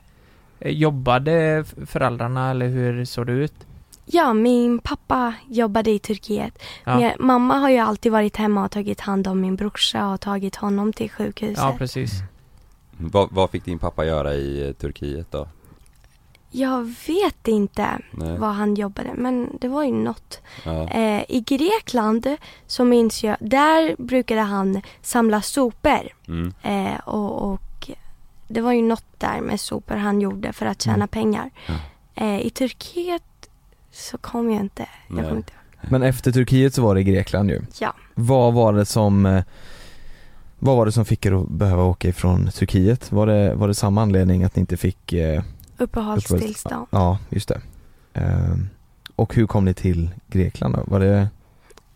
[0.72, 3.54] jobbade föräldrarna eller hur såg det ut?
[4.06, 6.60] Ja, min pappa jobbade i Turkiet.
[6.84, 10.22] Ja, Min mamma har ju alltid varit hemma och tagit hand om min brorsa och
[10.22, 11.58] tagit honom till sjukhuset.
[11.58, 12.12] ja precis.
[12.98, 15.48] Vad, vad fick din pappa göra i eh, Turkiet då?
[16.52, 18.38] Jag vet inte Nej.
[18.38, 20.40] vad han jobbade men det var ju något.
[20.66, 20.90] Ja.
[20.90, 22.28] Eh, I Grekland
[22.68, 26.00] så minns jag, där brukade han samla sopor.
[26.28, 26.54] Mm.
[26.62, 27.90] Eh, och, och
[28.48, 31.08] det var ju något där med sopor han gjorde för att tjäna Mm.
[31.08, 31.50] pengar.
[31.66, 31.74] Ja.
[32.16, 33.24] Eh, I Turkiet
[33.96, 34.86] så kom jag inte.
[35.08, 35.24] Jag Nej.
[35.26, 35.54] kommer inte
[35.90, 37.62] Men efter Turkiet så var det Grekland ju.
[37.80, 37.94] Ja.
[38.16, 39.44] Vad var det som eh,
[40.60, 43.12] Vad var det som fick er att behöva åka ifrån Turkiet?
[43.12, 45.44] Var det, var det samma anledning att ni inte fick eh,
[45.78, 46.88] Uppehållstillstånd.
[46.90, 47.62] Ja, just det.
[48.14, 48.70] Ehm,
[49.16, 50.84] och hur kom ni till Grekland då?
[50.88, 51.28] Var det,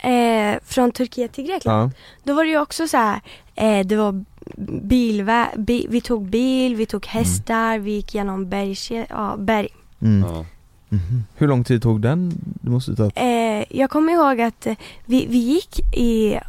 [0.01, 1.91] Eh, från Turkiet till Grekland.
[1.91, 3.21] ja, Då var det ju också så här,
[3.55, 4.25] eh, det var
[4.67, 9.67] bilvä- bi- vi tog bil, vi tog hästar, vi gick genom berg, ja, berg.
[10.01, 10.29] mm.
[10.29, 10.45] Ja.
[10.89, 11.23] Mhm.
[11.35, 12.31] Hur lång tid tog den?
[12.61, 14.75] Det måste ta Eh, jag kommer ihåg att eh,
[15.05, 16.39] vi, vi gick i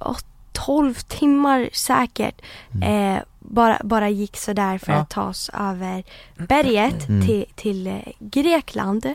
[0.00, 0.16] oh,
[0.52, 2.42] 12 timmar säkert.
[2.82, 4.98] Eh, bara, bara gick sådär för Ja.
[4.98, 6.04] att ta oss över
[6.36, 7.26] berget Mm.
[7.26, 9.06] till, till eh, Grekland.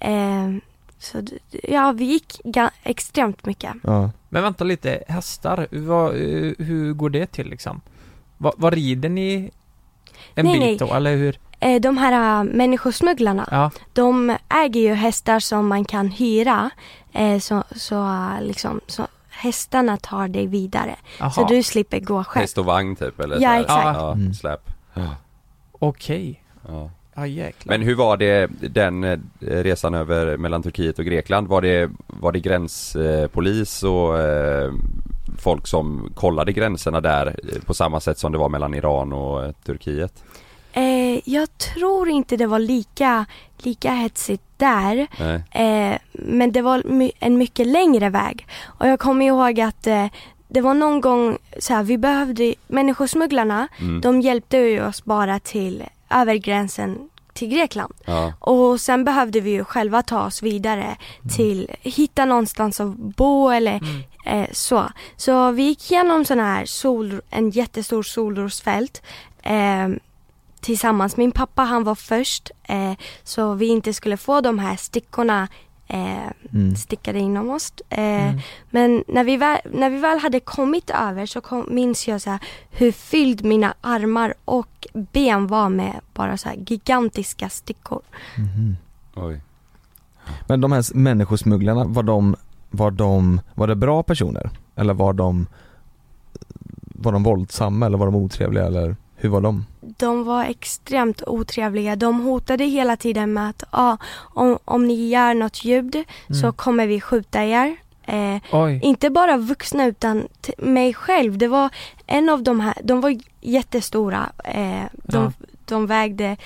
[0.00, 0.54] Eh,
[0.98, 1.22] så
[1.62, 2.40] ja, vi gick
[2.82, 3.72] extremt mycket.
[3.82, 7.80] Ja, Men vänta lite, hästar, vad, eh, hur går det till liksom?
[8.38, 9.50] Vad, vad rider ni
[10.34, 10.76] en Nej, bit nej.
[10.76, 11.38] då, eller hur?
[11.60, 16.70] Eh, de här äh, människosmugglarna, Ja, de äger ju hästar som man kan hyra.
[17.12, 20.96] Eh, så, så, äh, liksom, så hästarna tar dig vidare.
[21.18, 22.40] jaha, Så du slipper gå själv.
[22.42, 23.36] Häst och vagn typ eller?
[23.36, 23.60] Ja, så här?
[23.60, 23.98] exakt.
[23.98, 24.34] Ja, Mm.
[24.34, 24.60] släp.
[25.78, 26.42] Okej.
[26.68, 26.90] Ja.
[27.14, 27.70] Ja jäklar.
[27.78, 31.48] Men hur var det den eh, resan över mellan Turkiet och Grekland?
[31.48, 34.72] Var det, var det gränspolis och eh,
[35.38, 39.44] folk som kollade gränserna där eh, på samma sätt som det var mellan Iran och
[39.44, 40.24] eh, Turkiet?
[41.14, 43.26] Eh, jag tror inte det var lika,
[43.58, 45.06] lika hetsigt där.
[45.50, 48.46] Eh, men det var my- en mycket längre väg.
[48.64, 50.06] Och jag kommer ihåg att eh,
[50.48, 54.00] det var någon gång så här, vi behövde, människosmugglarna, Mm.
[54.00, 57.94] de hjälpte ju oss bara till över gränsen till Grekland.
[58.04, 58.32] Ja.
[58.40, 60.96] Och sen behövde vi ju själva ta oss vidare
[61.36, 64.02] till, hitta någonstans att bo eller Mm.
[64.42, 64.84] eh, så.
[65.16, 69.02] Så vi gick igenom sån här sol, en jättestor solrosfält
[69.42, 69.88] eh,
[70.58, 71.16] tillsammans.
[71.16, 72.92] Min pappa han var först eh,
[73.22, 75.48] så vi inte skulle få de här stickorna
[75.86, 76.76] eh, mm.
[76.76, 77.72] stickade inom oss.
[77.88, 78.38] Eh, Mm.
[78.70, 82.30] Men när vi, väl, när vi väl hade kommit över så kom, minns jag så
[82.30, 82.40] här
[82.70, 88.02] hur fylld mina armar och ben var med bara så här gigantiska stickor.
[88.36, 88.76] Mhm.
[89.14, 89.40] Oj.
[90.46, 92.36] Men de här människosmugglarna, var de,
[92.70, 94.50] var de, var det bra personer?
[94.76, 95.46] Eller var de,
[96.80, 99.66] var de våldsamma eller var de otrevliga eller hur var de?
[99.96, 101.96] De var extremt otrevliga.
[101.96, 103.96] De hotade hela tiden med att ah,
[104.34, 106.52] om, om ni gör något ljud så Mm.
[106.52, 107.76] kommer vi skjuta er.
[108.06, 108.36] Eh,
[108.82, 111.38] inte bara vuxna utan t- mig själv.
[111.38, 111.70] Det var
[112.06, 114.30] en av de här, de var jättestora.
[114.44, 115.32] Eh, de, Ja.
[115.64, 116.36] de vägde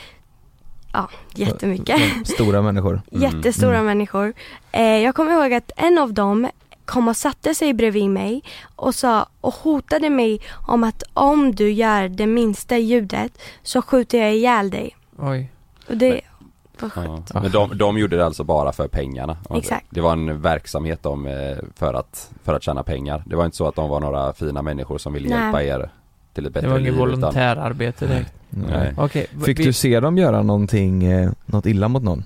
[0.92, 2.00] ja, jättemycket.
[2.28, 3.02] Stora människor.
[3.10, 3.86] Jättestora Mm.
[3.86, 4.32] människor.
[4.72, 6.48] Eh, jag kommer ihåg att en av dem
[6.92, 8.42] kom och satte sig bredvid mig
[8.76, 14.18] och sa och hotade mig om att om du gör det minsta ljudet så skjuter
[14.18, 14.96] jag ihjäl dig.
[15.18, 15.50] Oj.
[15.88, 16.20] Och det
[16.80, 17.30] var sjukt.
[17.34, 17.40] Ja.
[17.42, 19.36] Men de, de gjorde det alltså bara för pengarna?
[19.54, 19.86] Exakt.
[19.90, 23.22] Det var en verksamhet de, eh, för att, för att tjäna pengar?
[23.26, 25.38] Det var inte så att de var några fina människor som ville Nej.
[25.44, 25.90] hjälpa er
[26.34, 28.32] till ett bättre Det var inget liv utan- volontärarbete direkt.
[28.50, 28.94] Nej.
[28.96, 32.24] Okej, v- Fick vi- du se dem göra någonting, eh, något illa mot någon?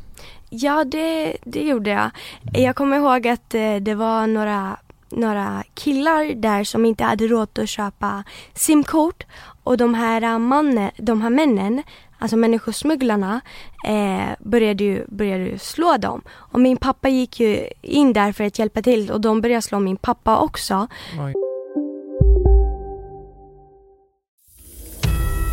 [0.51, 2.11] Ja, det, det gjorde jag.
[2.53, 4.77] Jag kommer ihåg att eh, det var några,
[5.11, 9.25] några killar där som inte hade råd att köpa simkort
[9.63, 11.83] och de här, mannen, de här männen,
[12.19, 13.41] alltså människosmugglarna,
[13.87, 16.23] eh, började, ju, började ju slå dem.
[16.29, 19.81] Och min pappa gick ju in där för att hjälpa till och de började slå
[19.81, 20.87] min pappa också.
[21.21, 21.35] Oj.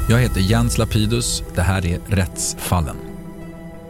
[0.10, 1.44] Jag heter Jens Lapidus.
[1.56, 3.13] Det här är Rättsfallen.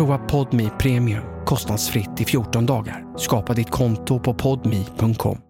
[0.00, 3.04] Prova Podmi Premium kostnadsfritt i 14 dagar.
[3.16, 5.49] Skapa ditt konto på podmi.com.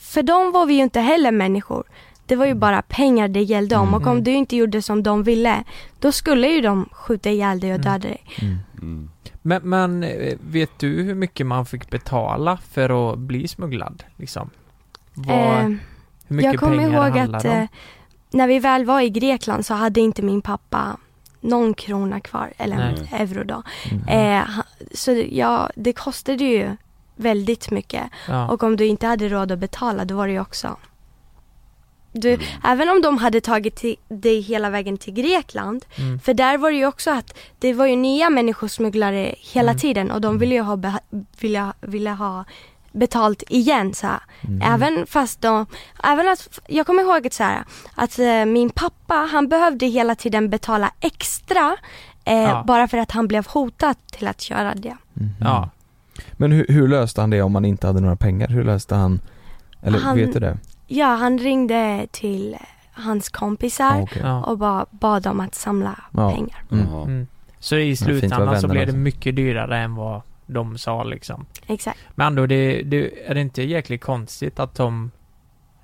[0.00, 1.84] För dem var vi ju inte heller människor.
[2.26, 5.22] Det var ju bara pengar det gällde om och om du inte gjorde som de
[5.22, 5.64] ville,
[6.00, 8.24] då skulle ju de skjuta ihjäl dig och döda dig.
[9.42, 14.04] Men, men eh, vet du hur mycket man fick betala för att bli smugglad?
[14.16, 14.50] Liksom?
[15.14, 15.62] Vad, Eh,
[16.26, 17.50] hur mycket jag kommer ihåg att om?
[17.50, 17.66] eh,
[18.30, 20.96] när vi väl var i Grekland så hade inte min pappa
[21.40, 23.08] någon krona kvar, eller Nej.
[23.12, 23.62] euro då.
[23.90, 24.38] Mm.
[24.38, 24.48] Eh,
[24.94, 26.76] så ja, det kostade ju
[27.22, 28.02] väldigt mycket.
[28.28, 28.48] Ja.
[28.48, 30.76] Och om du inte hade råd att betala, då var det ju också
[32.14, 36.20] du, Även om de hade tagit dig hela vägen till Grekland, Mm.
[36.20, 39.78] för där var det ju också att det var ju nya människosmugglare hela Mm.
[39.80, 40.78] tiden och de ville ju ha,
[41.40, 42.44] ville, ville ha
[42.92, 44.06] betalt igen så.
[44.48, 44.62] Mm.
[44.74, 45.66] Även fast de,
[46.04, 50.14] även att, jag kommer ihåg att så här, att eh, min pappa han behövde hela
[50.14, 51.76] tiden betala extra
[52.24, 52.64] eh, Ja.
[52.66, 54.96] bara för att han blev hotad till att köra det.
[55.40, 55.70] Ja.
[56.32, 58.48] Men hur, hur löste han det om man inte hade några pengar?
[58.48, 59.20] Hur löste han,
[59.82, 60.58] eller Han- vet du det?
[60.86, 62.56] Ja, han ringde till
[62.92, 64.22] hans kompisar Ja, okej.
[64.24, 64.42] Ja.
[64.44, 66.32] och bara bad dem att samla Ja.
[66.34, 66.62] pengar.
[66.70, 66.86] Mm.
[66.94, 67.26] Mm.
[67.58, 71.46] Så i slutändan så blev det mycket dyrare än vad de sa liksom.
[71.66, 71.98] Exakt.
[72.14, 75.10] Men ändå, det, det, är det inte jäkligt konstigt att de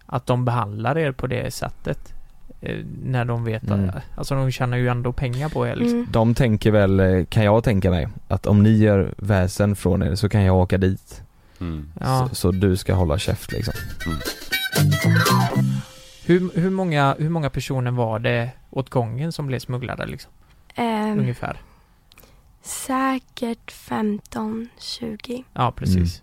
[0.06, 2.14] att de behandlar er på det sättet?
[2.60, 3.88] Eh, när de vet Mm.
[3.88, 5.98] att, alltså de tjänar ju ändå pengar på er liksom.
[5.98, 6.12] Mm.
[6.12, 10.14] De tänker väl, eh, kan jag tänka mig, att om ni gör väsen från er
[10.14, 11.22] så kan jag åka dit.
[11.60, 11.90] Mm.
[12.00, 12.28] Ja.
[12.28, 13.74] Så, så du ska hålla käft liksom.
[16.24, 20.32] Hur, hur, många, hur många personer var det åt gången som blev smugglade liksom?
[20.74, 21.56] Ehm, Ungefär?
[22.62, 25.44] Säkert 15, 20.
[25.52, 26.22] Ja, precis.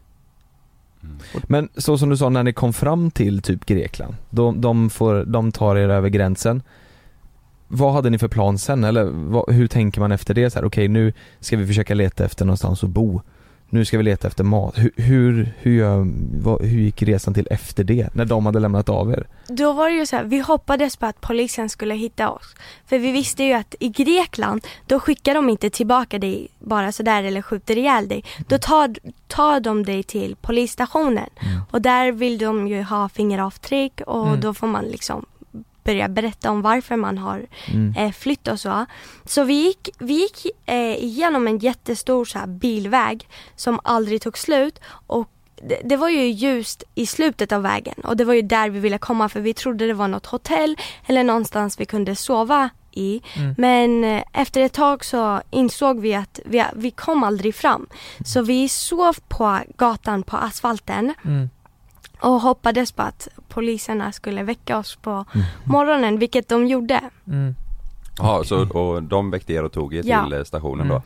[1.44, 5.26] Men så som du sa när ni kom fram till typ Grekland, de, de, får,
[5.26, 6.62] de tar er över gränsen.
[7.68, 8.84] Vad hade ni för plan sen?
[8.84, 10.50] Eller vad, hur tänker man efter det?
[10.50, 13.22] Så här, Okej nu ska vi försöka leta efter någonstans att bo.
[13.70, 14.78] Nu ska vi leta efter mat.
[14.78, 15.84] Hur, hur, hur,
[16.44, 18.10] vad, hur gick resan till efter det?
[18.16, 19.28] När de hade lämnat av er?
[19.48, 22.56] Då var det ju så här, vi hoppades på att polisen skulle hitta oss.
[22.86, 27.24] För vi visste ju att i Grekland, då skickar de inte tillbaka dig bara sådär
[27.24, 28.24] eller skjuter ihjäl dig.
[28.48, 28.96] Då tar,
[29.28, 31.30] tar de dig till polisstationen.
[31.72, 34.40] Och där vill de ju ha fingeravtryck och Mm.
[34.40, 35.26] då får man liksom
[35.86, 37.94] börja berätta om varför man har Mm.
[37.98, 38.86] eh, flytt och så.
[39.26, 44.38] Så vi gick, vi gick eh, igenom en jättestor så här, bilväg som aldrig tog
[44.38, 45.30] slut och
[45.70, 48.80] det, det var ju ljust i slutet av vägen och det var ju där vi
[48.80, 53.22] ville komma för vi trodde det var något hotell eller någonstans vi kunde sova i.
[53.36, 53.56] Mm.
[53.58, 57.88] Men eh, efter ett tag så insåg vi att vi, vi kom aldrig fram.
[58.26, 61.50] Så vi sov på gatan på asfalten Mm.
[62.26, 65.26] Och hoppades på att poliserna skulle väcka oss på
[65.64, 67.02] morgonen, vilket de gjorde.
[67.28, 67.56] Mm.
[68.18, 70.36] Ja, så, och de väckte er och tog er till Ja.
[70.38, 71.02] eh, stationen då?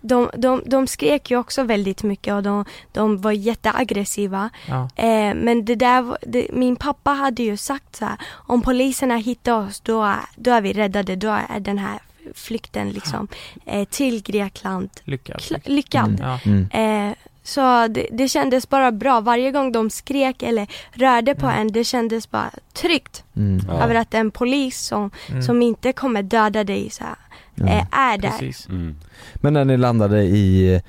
[0.00, 4.50] De, de, de skrek ju också väldigt mycket och de, de var jätteaggressiva.
[4.68, 4.88] Ja.
[4.96, 9.66] Eh, men det där, det, min pappa hade ju sagt så här, om poliserna hittar
[9.66, 11.98] oss då, är- då är vi räddade, då är den här
[12.34, 13.28] flykten liksom
[13.64, 15.36] eh, till Grekland Lyckad.
[15.36, 16.20] kla- lyckad.
[16.20, 16.22] Mm.
[16.22, 16.38] Ja.
[16.44, 17.08] Mm.
[17.10, 17.14] Eh,
[17.46, 19.20] så det, det kändes bara bra.
[19.20, 21.60] Varje gång de skrek eller rörde på Mm.
[21.60, 23.24] en, det kändes bara tryggt.
[23.36, 23.60] Mm.
[23.68, 23.82] Ja.
[23.84, 25.42] Över att en polis som, Mm.
[25.42, 27.14] som inte kommer döda dig så här,
[27.54, 27.66] Ja.
[27.66, 28.54] eh, är där.
[28.68, 28.96] Mm.
[29.34, 30.80] Men när ni landade i,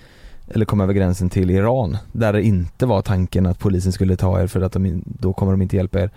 [0.53, 4.41] eller kom över gränsen till Iran, där det inte var tanken att polisen skulle ta
[4.41, 6.09] er för att de, då kommer de inte hjälpa er.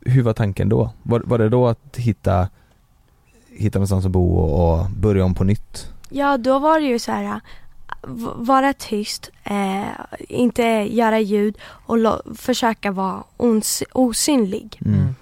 [0.00, 0.90] Hur var tanken då?
[1.02, 2.48] Var, var det då att hitta,
[3.58, 5.92] hitta någonstans att bo och, och börja om på nytt?
[6.08, 7.40] Ja, då var det ju så här
[8.36, 9.82] vara tyst, eh,
[10.28, 14.80] inte göra ljud och försöka vara ons- osynlig.
[14.86, 15.14] Mm.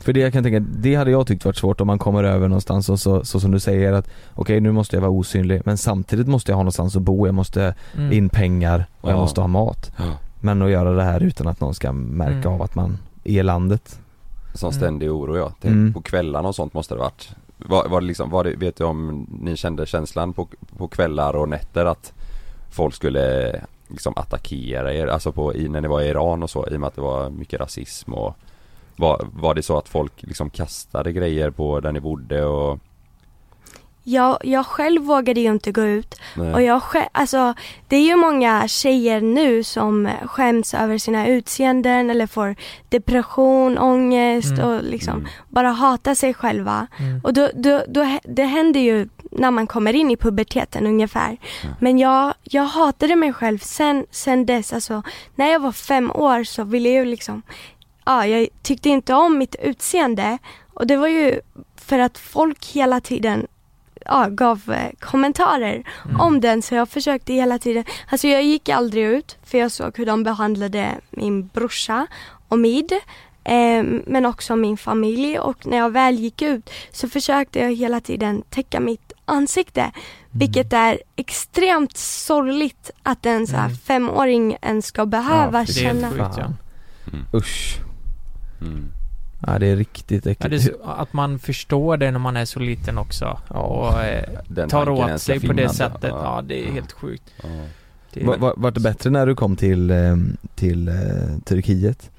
[0.00, 2.48] För det jag kan tänka, det hade jag tyckt varit svårt om man kommer över
[2.48, 5.78] någonstans och så, så som du säger att okej nu måste jag vara osynlig men
[5.78, 8.12] samtidigt måste jag ha någonstans att bo, jag måste Mm.
[8.12, 9.20] in pengar och jag Ja.
[9.20, 9.90] måste ha mat.
[9.96, 10.04] Ja.
[10.40, 12.52] Men att göra det här utan att någon ska märka Mm.
[12.52, 14.00] av att man är i landet.
[14.54, 14.80] Som Mm.
[14.80, 15.92] ständig oro ja, Mm.
[15.92, 18.84] på kvällarna och sånt måste det varit var, var det liksom, var det, vet du
[18.84, 22.12] om ni kände känslan på, på kvällar och nätter att
[22.70, 23.54] folk skulle
[23.88, 26.80] liksom attackera er, alltså på, i, när ni var i Iran och så i och
[26.80, 28.36] med att det var mycket rasism och
[28.96, 32.78] var, var det så att folk liksom kastade grejer på där ni bodde och
[34.08, 36.54] jag, jag själv vågade ju inte gå ut Nej.
[36.54, 37.54] och jag själv, alltså
[37.88, 42.56] det är ju många tjejer nu som skäms över sina utseenden eller får
[42.88, 44.64] depression, ångest Mm.
[44.68, 45.28] och liksom Mm.
[45.48, 46.86] bara hatar sig själva.
[46.98, 47.20] Mm.
[47.24, 51.36] Och då, då, då, det händer ju när man kommer in i puberteten ungefär.
[51.80, 55.02] Men jag, jag hatade mig själv sen, sen dess, alltså
[55.34, 57.42] när jag var fem år så ville jag liksom,
[58.04, 60.38] ja jag tyckte inte om mitt utseende
[60.74, 61.40] och det var ju
[61.76, 63.46] för att folk hela tiden
[64.08, 66.20] ja, gav eh, kommentarer Mm.
[66.20, 69.98] om den så jag försökte hela tiden, alltså jag gick aldrig ut för jag såg
[69.98, 72.06] hur de behandlade min brorsa
[72.48, 72.92] Omid
[73.44, 78.00] eh, men också min familj och när jag väl gick ut så försökte jag hela
[78.00, 79.90] tiden täcka mitt ansikte
[80.30, 83.76] vilket är extremt sorgligt att en så här Mm.
[83.76, 86.10] femåring ens ska behöva det är helt känna.
[86.10, 86.52] sjukt, ja.
[87.38, 87.76] Usch.
[88.60, 88.92] Mm.
[89.46, 90.50] Ja det är riktigt Ja, äckligt.
[90.50, 94.66] det är så, att man förstår det när man är så liten också och eh,
[94.68, 95.68] tar åt sig på det ja.
[95.72, 96.10] sättet.
[96.10, 96.42] Ja, Ja.
[96.42, 97.34] det är helt sjukt.
[98.12, 100.16] Det är- Var, var, det bättre när du kom till, eh,
[100.54, 100.94] till eh,
[101.44, 102.10] Turkiet?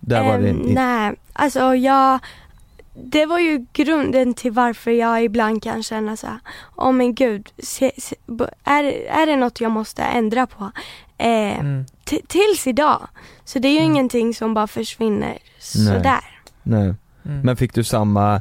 [0.00, 0.72] Där var det Ehm, inte...
[0.82, 2.18] Nej, alltså jag
[3.04, 6.38] det var ju grunden till varför jag ibland kan känna så här,
[6.76, 8.16] åh men gud, se, se,
[8.64, 10.70] är, är det något jag måste ändra på?
[11.18, 11.84] Eh, Mm.
[12.28, 13.08] tills idag.
[13.44, 16.00] Så det är ju ingenting som bara försvinner sådär.
[16.02, 16.20] Nej.
[16.72, 16.94] Mm.
[17.42, 18.40] Men fick du samma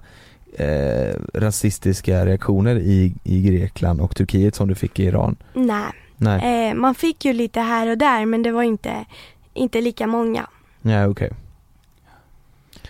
[0.54, 5.36] eh, rasistiska reaktioner i, i Grekland och Turkiet som du fick i Iran?
[5.54, 5.84] Nej.
[6.18, 6.70] Nej.
[6.70, 9.06] Eh, man fick ju lite här och där men det var inte,
[9.54, 10.48] inte lika många.
[10.82, 11.32] Nej okej.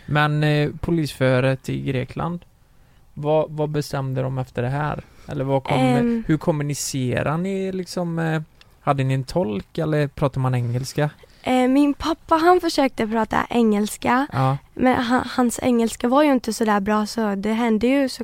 [0.05, 2.39] Men eh, polisförhöret i Grekland,
[3.13, 5.03] vad, vad bestämde de efter det här?
[5.27, 6.23] Eller vad kom, Ehm.
[6.27, 8.19] hur kommunicerar ni liksom?
[8.19, 8.41] Eh,
[8.79, 11.09] hade ni en tolk eller pratar man engelska?
[11.47, 14.57] Eh, min pappa han försökte prata engelska Ja.
[14.73, 18.23] men han, hans engelska var ju inte så där bra så det hände ju så,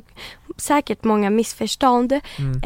[0.56, 2.62] säkert många missförstånd Mm.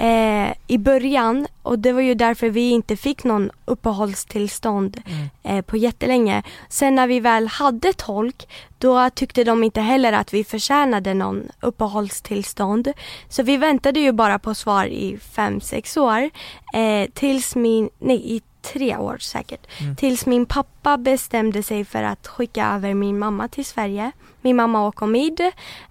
[0.48, 5.28] eh, i början och det var ju därför vi inte fick någon uppehållstillstånd Mm.
[5.58, 6.42] eh, på jättelänge.
[6.68, 11.42] Sen när vi väl hade tolk då tyckte de inte heller att vi förtjänade någon
[11.60, 12.92] uppehållstillstånd.
[13.28, 16.30] Så vi väntade ju bara på svar i fem sex år
[16.74, 18.40] eh, tills min, nej i
[18.72, 19.66] tre år säkert.
[19.80, 19.96] Mm.
[19.96, 24.12] Tills min pappa bestämde sig för att skicka över min mamma till Sverige.
[24.40, 25.40] Min mamma och Omid.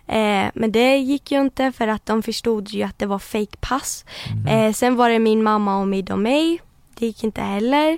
[0.07, 3.57] Eh, men det gick ju inte för att de förstod ju att det var fake
[3.59, 4.05] pass.
[4.49, 6.61] Eh, sen var det min mamma, Omid och mig.
[6.95, 7.97] Det gick inte heller.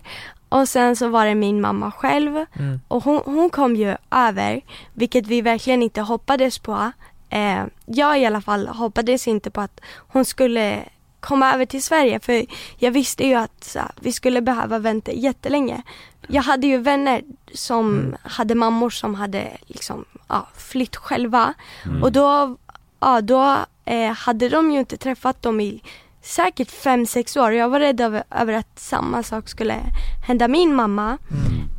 [0.50, 2.46] Och sen så var det min mamma själv.
[2.54, 2.80] Mm.
[2.88, 4.62] Och hon, hon kom ju över,
[4.94, 6.92] vilket vi verkligen inte hoppades på.
[7.30, 10.84] Eh, jag i alla fall hoppades inte på att hon skulle
[11.20, 12.46] komma över till Sverige för
[12.78, 15.82] jag visste ju att så, vi skulle behöva vänta jättelänge.
[16.28, 17.22] jag hade ju vänner
[17.54, 18.16] som Mm.
[18.24, 21.54] hade mammor som hade liksom, ja, flytt själva.
[21.86, 22.04] Mm.
[22.04, 22.58] Och då,
[23.00, 25.82] ja, då eh, hade de ju inte träffat dem i
[26.22, 27.52] säkert fem sex år.
[27.54, 29.76] Jag var rädd över, över att samma sak skulle
[30.28, 31.18] hända min mamma.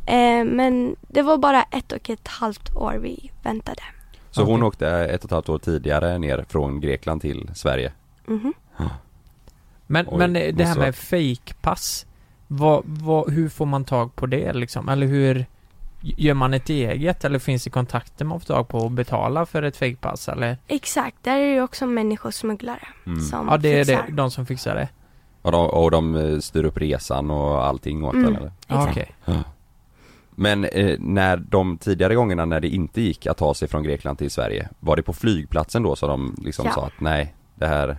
[0.05, 3.81] Eh, men det var bara ett och ett halvt år vi väntade.
[4.31, 7.91] Så hon åkte ett och ett halvt år tidigare ner från Grekland till Sverige?
[8.25, 8.53] Mhm.
[9.91, 12.05] Men, Oj, men det här med fake-pass,
[12.47, 14.89] vad, vad, hur får man tag på det liksom?
[14.89, 15.45] Eller hur
[16.01, 19.63] Gör man ett eget eller finns det kontakter man får tag på och betala för
[19.63, 20.57] ett fake-pass eller?
[20.67, 23.19] Exakt, där är det ju också människosmugglare Mm.
[23.21, 24.05] som Ja det är fixar.
[24.07, 24.89] det, de som fixar det?
[25.41, 28.51] Och de, och de eh, styr upp resan och allting åt Mm, den eller?
[28.89, 29.15] Okej.
[29.25, 29.33] Ja.
[30.31, 34.17] Men eh, när de tidigare gångerna när det inte gick att ta sig från Grekland
[34.17, 36.71] till Sverige, var det på flygplatsen då så de liksom Ja.
[36.71, 37.97] sa att nej, det här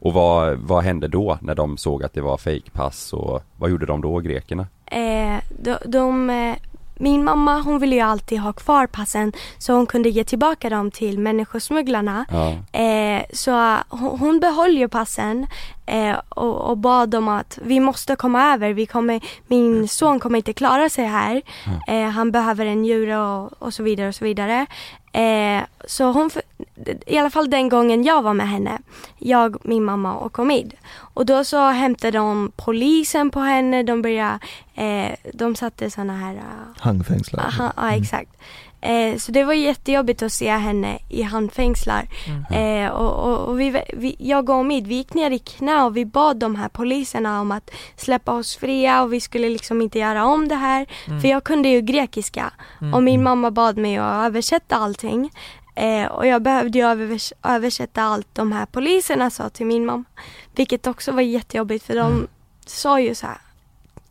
[0.00, 3.86] Och vad, vad hände då när de såg att det var fejkpass och vad gjorde
[3.86, 4.66] de då, grekerna?
[4.86, 6.56] Eh, de, de, eh,
[7.00, 10.90] min mamma hon ville ju alltid ha kvar passen så hon kunde ge tillbaka dem
[10.90, 12.24] till människosmugglarna.
[12.30, 12.80] Ja.
[12.80, 15.46] Eh, så hon, hon behöll ju passen
[15.86, 18.72] eh, och, och bad dem att vi måste komma över.
[18.72, 21.42] Vi kommer, min son kommer inte klara sig här.
[21.88, 24.66] Eh, han behöver en njure och, och så vidare och så vidare.
[25.18, 26.30] Eh, så hon,
[27.06, 28.78] i alla fall den gången jag var med henne,
[29.18, 30.74] jag, min mamma och Omid.
[31.14, 34.38] Och då så hämtade de polisen på henne, de började,
[34.74, 36.40] eh, de satte såna här uh,
[36.78, 37.44] Handfängslar.
[37.44, 38.30] Aha, ja exakt.
[38.80, 42.08] Eh, så det var jättejobbigt att se henne i handfängslar.
[42.50, 45.96] Eh, och, och, och vi, vi, jag och Omid, vi gick ner i knä och
[45.96, 49.98] vi bad de här poliserna om att släppa oss fria och vi skulle liksom inte
[49.98, 50.86] göra om det här.
[51.06, 51.20] Mm.
[51.20, 52.94] För jag kunde ju grekiska Mm.
[52.94, 55.30] och min mamma bad mig att översätta allting.
[55.74, 60.04] Eh, och jag behövde ju övers- översätta allt de här poliserna sa till min mamma.
[60.56, 62.26] Vilket också var jättejobbigt för de
[62.66, 63.38] sa ju så här,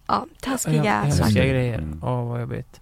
[0.08, 1.24] ja, taskiga Ja, saker.
[1.24, 1.88] Hemska grejer.
[2.04, 2.80] Åh vad jobbigt.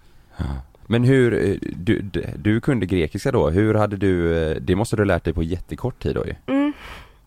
[0.86, 5.00] Men hur, eh, du, du, kunde grekiska då, hur hade du, eh, det måste du
[5.02, 6.34] ha lärt dig på jättekort tid då ju?
[6.46, 6.72] Mm.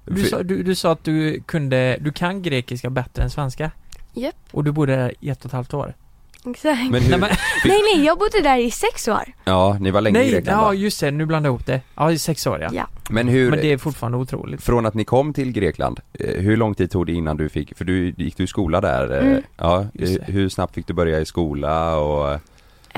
[0.06, 3.72] Du sa, du, du sa att du kunde, du kan grekiska bättre än svenska?
[4.14, 4.36] Japp.
[4.52, 5.94] Och du bodde där i ett och ett halvt år?
[6.46, 6.92] Exakt.
[6.92, 7.30] Men hur- Nej, men,
[7.66, 9.24] Nej nej, jag bodde där i sex år.
[9.46, 10.74] Ja, ni var länge i nej, Grekland ja va?
[10.74, 11.82] just det, nu blandade jag ihop det.
[11.96, 12.70] Ja, i sex år ja.
[12.74, 12.88] Ja.
[13.10, 14.64] Men hur, Men det är fortfarande otroligt.
[14.64, 17.78] från att ni kom till Grekland, eh, hur lång tid tog det innan du fick,
[17.78, 19.20] för du gick du i skola där?
[19.22, 19.42] Mm.
[19.58, 19.86] Ja,
[20.22, 22.40] hur snabbt fick du börja i skola och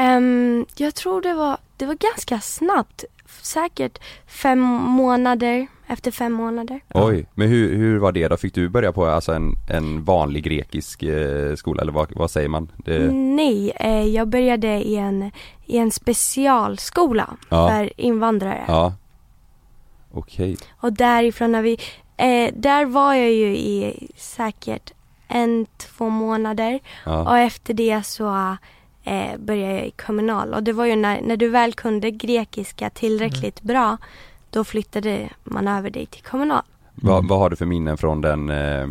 [0.02, 3.04] Ehm, jag tror det var, det var ganska snabbt.
[3.41, 6.80] Säkert fem månader, efter fem månader.
[6.93, 8.38] Oj, men hur, hur var det då?
[8.38, 12.49] Fick du börja på alltså en, en vanlig grekisk eh, skola eller vad, vad säger
[12.49, 12.72] man?
[12.78, 15.32] Det, Nej, eh, jag började i en,
[15.66, 17.70] i en specialskola Ja.
[17.70, 18.64] för invandrare.
[18.68, 18.93] Ja
[20.14, 21.78] Okej, Och därifrån när vi,
[22.18, 24.91] eh, där var jag ju i säkert
[25.28, 26.80] en, två månader.
[27.06, 27.30] Ja.
[27.30, 28.58] Och efter det så
[29.04, 30.54] eh, började jag i kommunal.
[30.54, 33.97] Och det var ju när, när du väl kunde grekiska tillräckligt bra,
[34.49, 36.62] då flyttade man över dig till kommunal.
[36.95, 38.88] vad, vad har du för minnen från den, eh,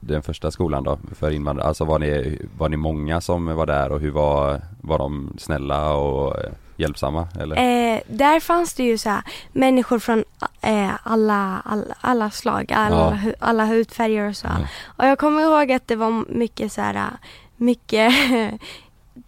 [0.00, 1.68] den första skolan då för invandrare?
[1.68, 5.92] Alltså var ni, var ni många som var där och hur var, var de snälla
[5.94, 7.56] och eh, hjälpsamma eller?
[7.56, 9.22] Eh, där fanns det ju så här,
[9.52, 10.24] människor från
[10.60, 13.32] eh, alla, alla, alla slag, alla, Ja.
[13.38, 14.48] alla hudfärger och så.
[14.86, 17.10] Och jag kommer ihåg att det var mycket så här,
[17.56, 18.12] mycket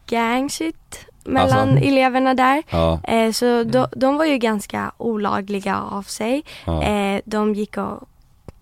[0.07, 1.85] gang shit mellan Alltså?
[1.85, 2.63] eleverna där.
[2.71, 3.01] Ja.
[3.05, 6.45] Eh, så de, de var ju ganska olagliga av sig.
[6.67, 6.83] Ja.
[6.83, 8.09] Eh, de gick och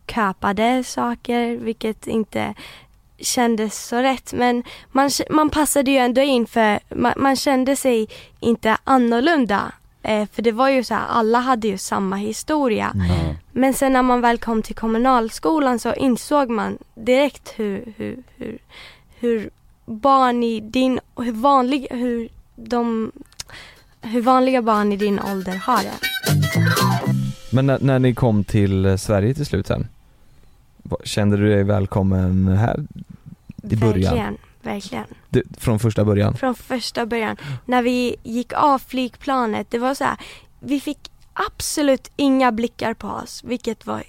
[0.08, 2.54] köpade saker vilket inte
[3.18, 8.08] kändes så rätt men man, man passade ju ändå in för man, man kände sig
[8.40, 9.72] inte annorlunda.
[10.02, 12.92] Eh, för det var ju så här, alla hade ju samma historia.
[13.52, 18.58] Men sen när man väl kom till kommunalskolan så insåg man direkt hur, hur, hur,
[19.20, 19.50] hur
[19.84, 23.12] barn i din, hur vanlig, hur de,
[24.00, 25.98] hur vanliga barn i din ålder har det.
[27.52, 29.88] Men när, när ni kom till eh, Sverige till slut sen?
[31.04, 32.84] Kände du dig välkommen här
[33.62, 34.14] i början?
[34.14, 35.04] Verkligen, verkligen.
[35.28, 36.36] Du, från första början?
[36.36, 37.36] Från första början.
[37.64, 40.16] När vi gick av flygplanet, det var så här,
[40.60, 44.02] vi fick absolut inga blickar på oss, vilket var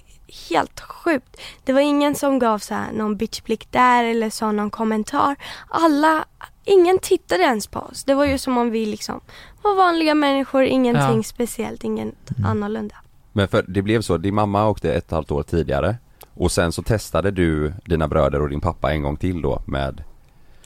[0.50, 1.36] helt sjukt.
[1.64, 5.36] Det var ingen som gav så här någon bitchblick där eller sa någon kommentar.
[5.68, 6.24] Alla,
[6.64, 8.04] ingen tittade ens på oss.
[8.04, 9.20] Det var ju som om vi liksom
[9.62, 11.22] var vanliga människor, ingenting Ja.
[11.22, 12.14] speciellt, inget
[12.44, 12.94] annorlunda.
[13.32, 15.96] Men för det blev så, din mamma åkte ett och ett halvt år tidigare
[16.34, 20.04] och sen så testade du dina bröder och din pappa en gång till då med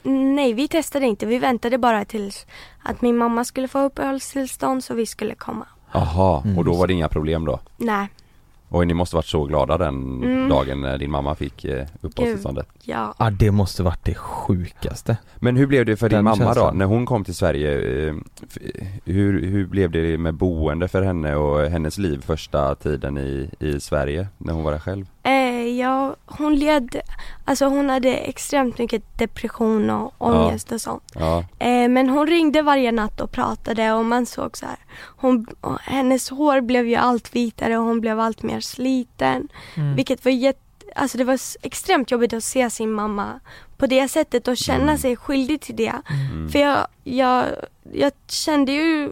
[0.03, 1.25] Nej, vi testade inte.
[1.25, 2.45] Vi väntade bara tills
[2.83, 5.67] att min mamma skulle få uppehållstillstånd så vi skulle komma.
[5.91, 7.59] Aha, och då var det inga problem då?
[7.77, 8.07] Nej.
[8.73, 10.49] Och ni måste varit så glada den Mm.
[10.49, 13.13] dagen när din mamma fick eh, uppehållstillståndet Ja.
[13.19, 16.45] Ja det måste varit det sjukaste Men hur blev det för din Den mamma då?
[16.45, 16.77] känslan.
[16.77, 17.71] När hon kom till Sverige
[18.07, 18.15] eh,
[19.05, 23.79] hur, hur blev det med boende för henne och hennes liv första tiden i, i
[23.79, 24.27] Sverige?
[24.37, 25.05] När hon var där själv?
[25.23, 25.31] Eh,
[25.77, 27.01] ja, hon led,
[27.45, 31.03] alltså hon hade extremt mycket depression och ångest och sånt.
[31.13, 34.77] Ja, Eh, men hon ringde varje natt och pratade och man såg så här.
[35.17, 35.47] Hon,
[35.81, 39.47] hennes hår blev ju allt vitare och hon blev allt mer sliten.
[39.75, 39.95] Mm.
[39.95, 40.59] Vilket var jätte,
[40.95, 43.39] alltså det var extremt jobbigt att se sin mamma
[43.77, 45.93] på det sättet och känna sig skyldig till det.
[46.09, 46.49] Mm.
[46.49, 47.45] För jag, jag,
[47.93, 49.11] jag kände ju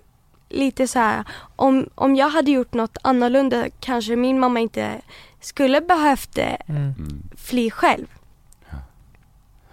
[0.49, 1.23] lite så här,
[1.55, 5.01] om, om jag hade gjort något annorlunda kanske min mamma inte
[5.39, 7.23] skulle behövt eh, Mm.
[7.37, 8.07] fly själv.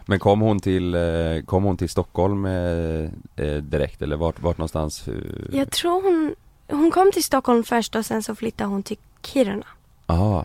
[0.08, 5.04] Men kom hon till, eh, kom hon till Stockholm eh, direkt eller vart, vart någonstans?
[5.52, 6.34] Jag tror hon,
[6.78, 9.66] hon kom till Stockholm först och sen så flyttade hon till Kiruna.
[10.06, 10.44] Ja,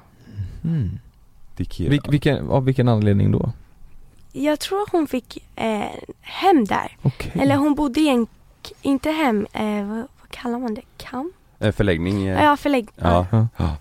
[0.64, 1.00] mm.
[1.56, 1.92] till Kiruna.
[1.92, 3.52] Vil, vilken, Av vilken anledning då?
[4.32, 5.86] Jag tror hon fick eh,
[6.22, 6.98] hem där.
[7.02, 7.32] Okej.
[7.36, 8.28] Eller hon bodde i en,
[8.82, 10.82] inte hem, eh, vad, vad kallar man det?
[10.98, 11.34] Kam?
[11.60, 12.28] Eh, förläggning?
[12.28, 12.44] eh?
[12.44, 12.94] Ja, förläggning.
[12.98, 13.26] Ja,
[13.58, 13.76] Ja.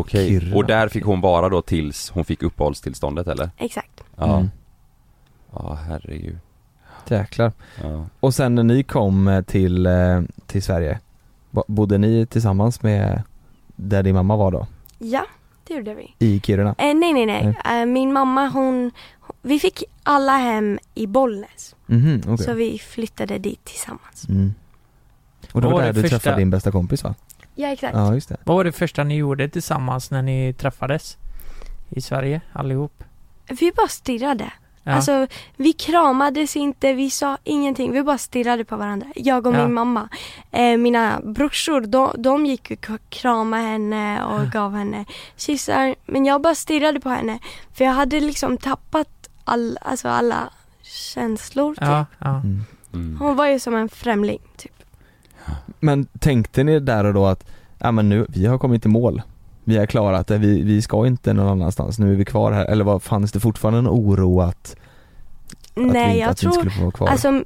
[0.00, 0.28] Okej.
[0.28, 0.56] Kiruna.
[0.56, 3.50] Och där fick hon vara då tills hon fick uppehållstillståndet eller?
[3.56, 4.04] Exakt.
[4.16, 4.36] Ja.
[4.38, 4.50] Mm.
[5.52, 6.38] Ja, herregud.
[7.08, 7.52] Jäklar.
[7.82, 8.06] Ja.
[8.20, 11.00] Och sen när ni kom eh, till, eh, till Sverige,
[11.50, 13.22] bo- bodde ni tillsammans med
[13.76, 14.66] där din mamma var då?
[14.98, 15.26] Ja,
[15.66, 16.14] det gjorde vi.
[16.18, 16.74] I Kiruna?
[16.78, 17.80] Eh, nej, nej, nej.
[17.80, 18.90] Eh, min mamma hon,
[19.42, 21.74] vi fick alla hem i Bollnäs.
[21.86, 22.46] Mhm, okej.
[22.46, 24.28] Så vi flyttade dit tillsammans.
[24.28, 24.54] Mm.
[25.52, 27.14] Och Vad var var där det du första- träffade din bästa kompis va?
[27.60, 27.94] Ja, exakt.
[27.96, 28.36] Ja, just det.
[28.44, 31.16] Vad var det första ni gjorde tillsammans när ni träffades?
[31.90, 33.04] I Sverige, allihop?
[33.60, 34.52] Vi bara stirrade.
[34.82, 34.92] Ja.
[34.92, 37.92] Alltså, vi kramades inte, vi sa ingenting.
[37.92, 39.06] Vi bara stirrade på varandra.
[39.14, 39.64] Jag och Ja.
[39.64, 40.08] min mamma.
[40.50, 44.44] Eh, mina brorsor, de, de gick och kramade henne och Ja.
[44.52, 45.04] gav henne
[45.36, 45.94] kyssar.
[46.06, 47.38] Men jag bara stirrade på henne.
[47.74, 50.50] För jag hade liksom tappat all, alltså alla
[50.82, 51.74] känslor.
[51.74, 51.82] Typ.
[51.84, 52.28] Ja, ja.
[52.40, 52.64] Mm.
[52.94, 53.16] Mm.
[53.20, 54.40] Hon var ju som en främling.
[54.56, 54.72] Typ.
[55.80, 57.44] Men tänkte ni där och då att,
[57.78, 59.22] ja men nu, vi har kommit i mål.
[59.64, 62.64] Vi har klarat det, vi, vi ska inte någon annanstans, nu är vi kvar här.
[62.64, 64.76] Eller vad, fanns det fortfarande en oro att, att
[65.74, 67.08] vi Nej, inte, jag att vi inte tror skulle få vara kvar?
[67.08, 67.44] Alltså,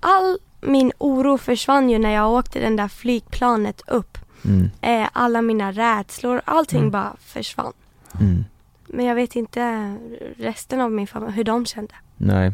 [0.00, 4.18] all min oro försvann ju när jag åkte den där flygplanet upp.
[4.44, 4.70] Mm.
[4.80, 6.90] Eh, alla mina rädslor, allting Mm.
[6.90, 7.72] bara försvann.
[8.20, 8.44] Mm.
[8.86, 9.94] Men jag vet inte
[10.38, 11.94] resten av min familj, hur de kände.
[12.16, 12.52] Nej.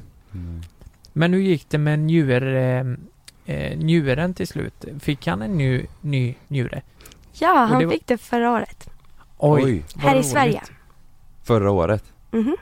[1.13, 2.43] Men hur gick det med njur,
[3.47, 4.85] eh, njuren till slut?
[5.01, 6.83] Fick han en ny, ny njure?
[7.33, 8.91] Ja, han det var- fick det förra året.
[9.39, 9.85] Oj.
[9.95, 10.27] vad Här i roligt.
[10.31, 10.61] Sverige.
[11.43, 12.05] Förra året?
[12.31, 12.57] Mhm.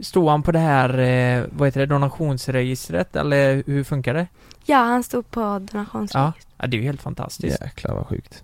[0.00, 4.26] Stod han på det här, eh, vad heter det, donationsregistret eller hur funkar det?
[4.64, 6.46] Ja, han stod på donationsregistret.
[6.48, 7.60] Ja, ja det är ju helt fantastiskt.
[7.60, 8.42] Jäklar vad sjukt.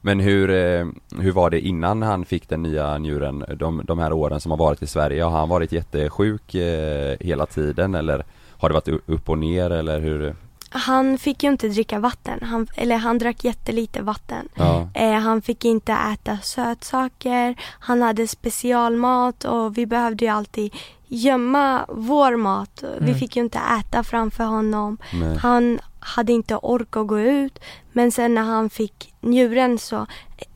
[0.00, 0.86] Men hur, eh,
[1.20, 3.44] hur var det innan han fick den nya njuren?
[3.56, 7.46] De, de här åren som har varit i Sverige, har han varit jättesjuk eh, hela
[7.46, 8.24] tiden eller
[8.58, 10.36] har det varit upp och ner eller hur?
[10.70, 14.48] Han fick ju inte dricka vatten, han, eller han drack jättelite vatten.
[14.54, 14.88] Ja.
[14.94, 20.74] Eh, han fick inte äta sötsaker, han hade specialmat och vi behövde ju alltid
[21.06, 22.84] gömma vår mat.
[23.00, 23.18] Vi Mm.
[23.18, 24.98] fick ju inte äta framför honom.
[25.12, 25.36] Nej.
[25.36, 27.58] Han hade inte ork att gå ut.
[27.92, 30.06] Men sen när han fick njuren så,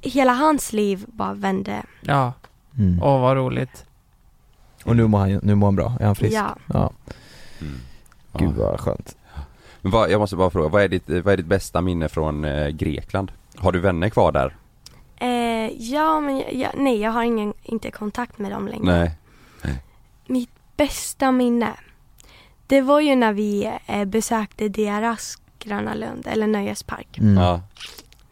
[0.01, 1.83] hela hans liv bara vände.
[2.01, 2.33] Ja,
[2.79, 3.03] Mm.
[3.03, 3.85] åh vad roligt.
[4.85, 6.37] Och nu mår han, nu mår han bra, är han frisk?
[6.37, 6.57] Ja.
[6.67, 6.91] ja.
[7.61, 7.81] Mm.
[8.33, 9.17] Gud vad skönt.
[9.81, 12.45] Men vad, jag måste bara fråga, vad är ditt, vad är ditt bästa minne från
[12.45, 13.33] eh, Grekland?
[13.57, 14.57] Har du vänner kvar där?
[15.17, 18.93] Eh, ja, men jag, jag, nej, jag har ingen, inte kontakt med dem längre.
[18.93, 19.13] Nej.
[20.27, 21.73] Mitt bästa minne,
[22.67, 27.19] det var ju när vi eh, besökte deras Gröna Lund, eller nöjespark.
[27.19, 27.37] Mm.
[27.37, 27.63] Ja,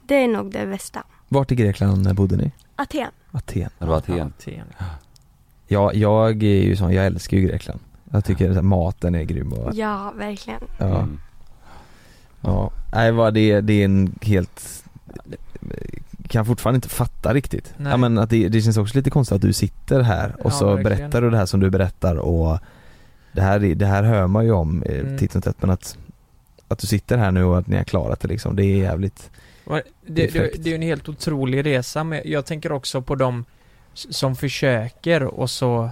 [0.03, 1.03] Det är nog det bästa.
[1.29, 2.51] Vart i Grekland bodde ni?
[2.77, 3.11] Aten.
[3.33, 3.71] Aten.
[3.79, 4.33] det var Aten.
[4.39, 4.65] Aten.
[5.67, 7.81] Ja, jag är ju sån, jag älskar ju Grekland.
[8.11, 10.61] Jag tycker att maten är grym och Ja, verkligen.
[10.79, 11.21] ja, Mm.
[12.41, 12.71] ja.
[12.93, 14.85] Nej vad det, det är en helt
[16.29, 17.75] kan fortfarande inte fatta riktigt.
[17.77, 17.91] Nej.
[17.91, 20.51] Ja men att det, det känns också lite konstigt att du sitter här och Ja,
[20.51, 20.99] så verkligen.
[20.99, 22.59] berättar du det här som du berättar och
[23.33, 25.19] det här, är- det här hör man ju om eh, Mm.
[25.19, 25.99] titt som tätt men att
[26.69, 29.31] Att du sitter här nu och att ni har klarat det liksom, det är jävligt
[29.65, 33.45] Det, Det det, är en helt otrolig resa, men jag tänker också på de
[33.95, 35.91] s- som försöker och så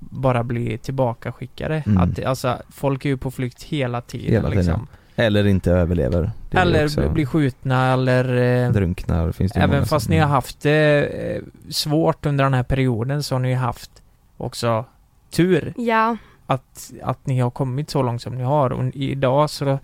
[0.00, 1.82] bara blir tillbakaskickade.
[1.86, 1.98] Mm.
[2.02, 4.64] Att, alltså, folk är ju på flykt hela tiden Hela tiden.
[4.64, 4.86] liksom.
[5.18, 6.30] Eller inte överlever.
[6.50, 8.64] Det Eller också- blir skjutna eller...
[8.66, 11.02] Eh, Drunknar finns det även fast som- ni har haft det
[11.36, 13.90] eh, svårt under den här perioden så har ni haft
[14.36, 14.84] också
[15.30, 16.16] tur Ja,
[16.46, 19.78] att, att ni har kommit så långt som ni har och idag så,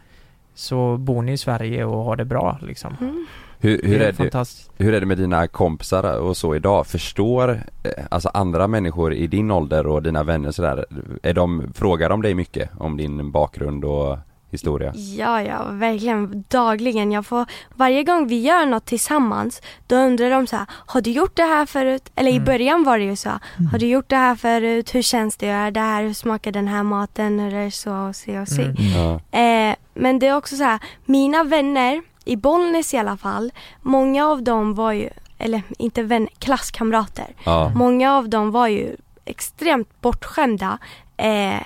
[0.55, 2.97] så bor ni i Sverige och har det bra liksom.
[3.01, 3.27] mm.
[3.63, 6.87] Hur, hur, Det är är det, hur är det med dina kompisar och så idag?
[6.87, 7.51] Förstår
[7.85, 10.85] eh, alltså andra människor i din ålder och dina vänner sådär,
[11.23, 14.19] är de, frågar de dig mycket om din bakgrund och
[14.51, 14.93] historia?
[14.95, 17.13] Ja, ja, verkligen dagligen.
[17.13, 21.11] Jag får, varje gång vi gör något tillsammans, då undrar de så här, har du
[21.11, 22.11] gjort det här förut?
[22.15, 22.45] Eller i Mm.
[22.45, 23.31] början var det ju så,
[23.73, 24.95] har du gjort det här förut?
[24.95, 26.03] Hur känns det att göra det här?
[26.03, 27.39] Hur smakar den här maten?
[27.41, 28.63] Hur är det så och se och se?
[28.63, 28.75] Mm.
[28.77, 29.39] Ja.
[29.39, 34.27] Eh, men det är också så här, mina vänner, i Bollnäs i alla fall, många
[34.27, 35.09] av dem var ju,
[35.39, 37.35] eller inte vänner, klasskamrater.
[37.45, 37.73] Ja.
[37.77, 40.79] Många av dem var ju extremt bortskämda.
[41.17, 41.63] Eh,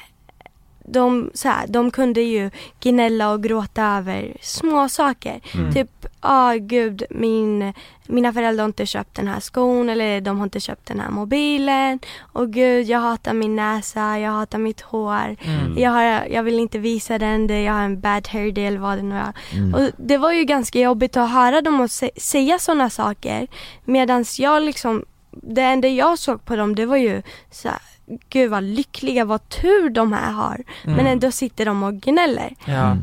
[0.88, 5.40] de, så här, de kunde ju gnälla och gråta över små saker.
[5.54, 5.72] Mm.
[5.72, 7.72] Typ, ah gud, min,
[8.06, 11.10] mina föräldrar har inte köpt den här skon eller de har inte köpt den här
[11.10, 11.98] mobilen.
[12.32, 15.36] Och gud, jag hatar min näsa, jag hatar mitt hår.
[15.42, 15.78] Mm.
[15.78, 18.78] Jag, har, jag vill inte visa den, det, jag har en bad hair day eller
[18.78, 19.32] vad det nu är.
[19.52, 19.74] Mm.
[19.74, 23.46] Och det var ju ganska jobbigt att höra dem och sä- säga sådana saker.
[23.84, 27.78] Medan jag liksom, det enda jag såg på dem det var ju så här,
[28.30, 30.62] gud vad lyckliga, vad tur de här har.
[30.84, 31.06] Men Mm.
[31.06, 32.54] ändå sitter de och gnäller.
[32.66, 32.96] Ja.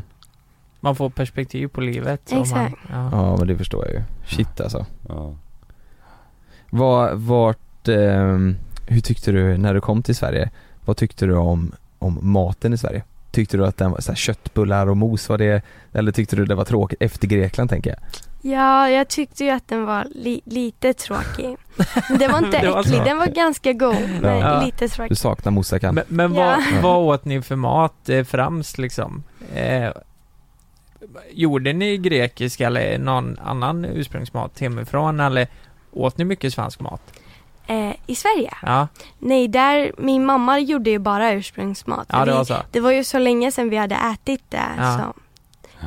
[0.80, 2.32] Man får perspektiv på livet.
[2.32, 2.52] Exakt.
[2.52, 3.08] Man, ja.
[3.12, 4.02] Ja men det förstår jag ju.
[4.26, 4.86] Shit alltså.
[5.08, 5.34] Ja.
[6.70, 8.56] Var, vart, ehm,
[8.88, 10.50] hur tyckte du när du kom till Sverige?
[10.84, 13.02] Vad tyckte du om, om maten i Sverige?
[13.30, 16.44] Tyckte du att den var så här, köttbullar och mos var det, eller tyckte du
[16.44, 17.98] det var tråkigt efter Grekland tänker jag?
[18.46, 21.56] Ja, jag tyckte ju att den var li- lite tråkig.
[22.18, 24.08] Det var inte var äcklig, den var ganska god.
[24.20, 24.62] Men Ja.
[24.64, 25.10] lite tråkig.
[25.10, 25.92] Du saknar moussaka?
[25.92, 26.58] Men, men Ja.
[26.72, 29.22] vad, vad åt ni för mat eh, främst liksom?
[29.54, 29.90] Eh,
[31.32, 35.48] gjorde ni grekisk eller någon annan ursprungsmat hemifrån eller
[35.92, 37.02] åt ni mycket svensk mat?
[37.66, 38.54] Eh, I Sverige?
[38.62, 38.88] Ja,
[39.18, 42.06] Nej, där, min mamma gjorde ju bara ursprungsmat.
[42.12, 42.56] Ja, det vi, var så.
[42.70, 44.62] Det var ju så länge sedan vi hade ätit det.
[44.78, 44.98] Ja.
[44.98, 45.20] Så.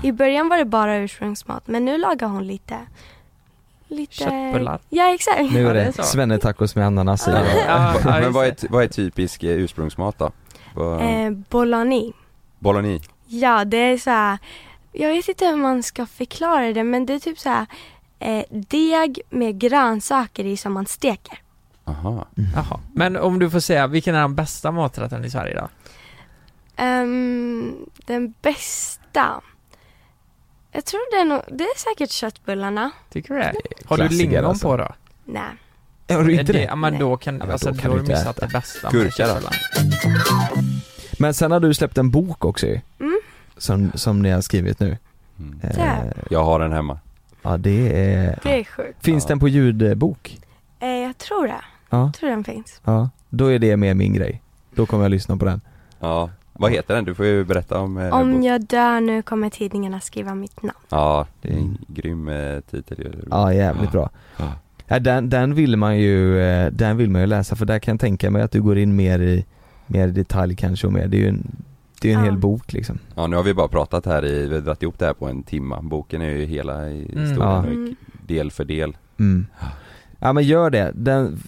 [0.04, 2.78] I början var det bara ursprungsmat, men nu lagar hon lite
[3.90, 4.16] Lite...
[4.16, 4.80] Köttbullar.
[4.90, 5.52] Ja, exakt.
[5.52, 7.32] Nu är det svennetacos med ananas i.
[8.06, 10.32] Men vad är, vad är typisk eh, ursprungsmat då?
[10.76, 12.12] Vad- Eh, bologna.
[12.60, 13.00] Bologna?
[13.28, 14.38] Ja, det är så här,
[14.92, 17.66] jag vet inte hur man ska förklara det, men det är typ så här
[18.20, 21.40] eh, deg med grönsaker i som man steker.
[21.86, 22.26] Aha.
[22.56, 22.80] Jaha.
[22.94, 25.68] Men om du får säga, vilken är den bästa maträtten i Sverige då?
[26.76, 27.76] Ehm,
[28.06, 29.42] den bästa?
[30.78, 32.92] Jag tror det är nog, det är säkert köttbullarna.
[33.10, 33.54] Tycker du det?
[33.86, 34.68] Har du Klassiker lingon alltså.
[34.68, 34.88] på då?
[35.26, 35.44] Nej.
[36.18, 36.62] Har du inte det?
[36.64, 38.46] Ja men då kan, Ja, men alltså, då kan har du du inte missat äta.
[38.48, 39.34] det bästa med Gurka då?
[39.34, 39.56] köttbullar.
[41.20, 42.80] Men sen har du släppt en bok också ju.
[43.00, 43.20] Mm.
[43.58, 44.92] Som, som ni har skrivit nu.
[44.92, 44.98] Eh,
[45.76, 46.14] Det är.
[46.30, 47.00] Jag har den hemma.
[47.42, 48.40] Ja det är...
[48.44, 49.06] Det är sjukt.
[49.06, 50.38] Finns den på ljudbok?
[50.80, 51.62] Eh, jag tror det.
[51.90, 51.98] Ja.
[52.06, 52.82] Jag tror den finns.
[52.84, 54.42] Ja, då är det med min grej.
[54.76, 55.62] Då kommer jag lyssna på den.
[56.00, 56.30] Ja,
[56.60, 57.06] vad heter den?
[57.06, 58.44] Du får ju berätta om eh, Om bok.
[58.46, 60.78] jag dör nu kommer tidningarna skriva mitt namn.
[60.90, 63.12] Ja, det är en grym eh, titel ju.
[63.32, 64.10] Ja, jävligt bra.
[64.88, 67.94] Ja, den, den vill man ju, eh, den vill man ju läsa för där kan
[67.94, 69.46] jag tänka mig att du går in mer i,
[69.88, 71.56] mer i detalj kanske och mer, det är ju en,
[72.02, 72.26] det är en Ja.
[72.32, 73.00] hel bok liksom.
[73.16, 75.28] Ja, nu har vi bara pratat här i, vi har dragit ihop det här på
[75.28, 75.82] en timma.
[75.82, 77.22] Boken är ju hela i Mm.
[77.24, 77.58] historien, Ja.
[77.66, 77.96] Mm.
[78.28, 78.98] del för del.
[79.20, 79.48] Mm.
[80.20, 80.92] Ja men gör det.
[80.96, 81.42] Den,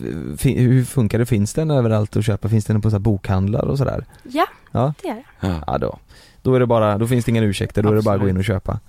[0.44, 1.26] hur funkar det?
[1.26, 2.50] Finns den överallt att köpa?
[2.50, 4.06] Finns den på så här bokhandlar och sådär?
[4.24, 5.62] Ja, Ja, det är det.
[5.68, 5.98] ja då.
[6.42, 8.30] Då är det bara, då finns det ingen ursäkter, då är det bara att gå
[8.30, 8.80] in och köpa.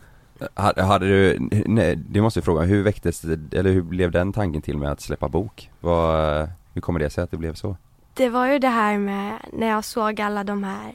[0.54, 4.32] Hade, hade du, nej, det måste jag fråga, hur väcktes det, eller hur blev den
[4.32, 5.70] tanken till med att släppa bok?
[5.80, 7.76] Vad, hur kommer det sig att det blev så?
[8.14, 10.92] Det var ju det här med när jag såg alla de här,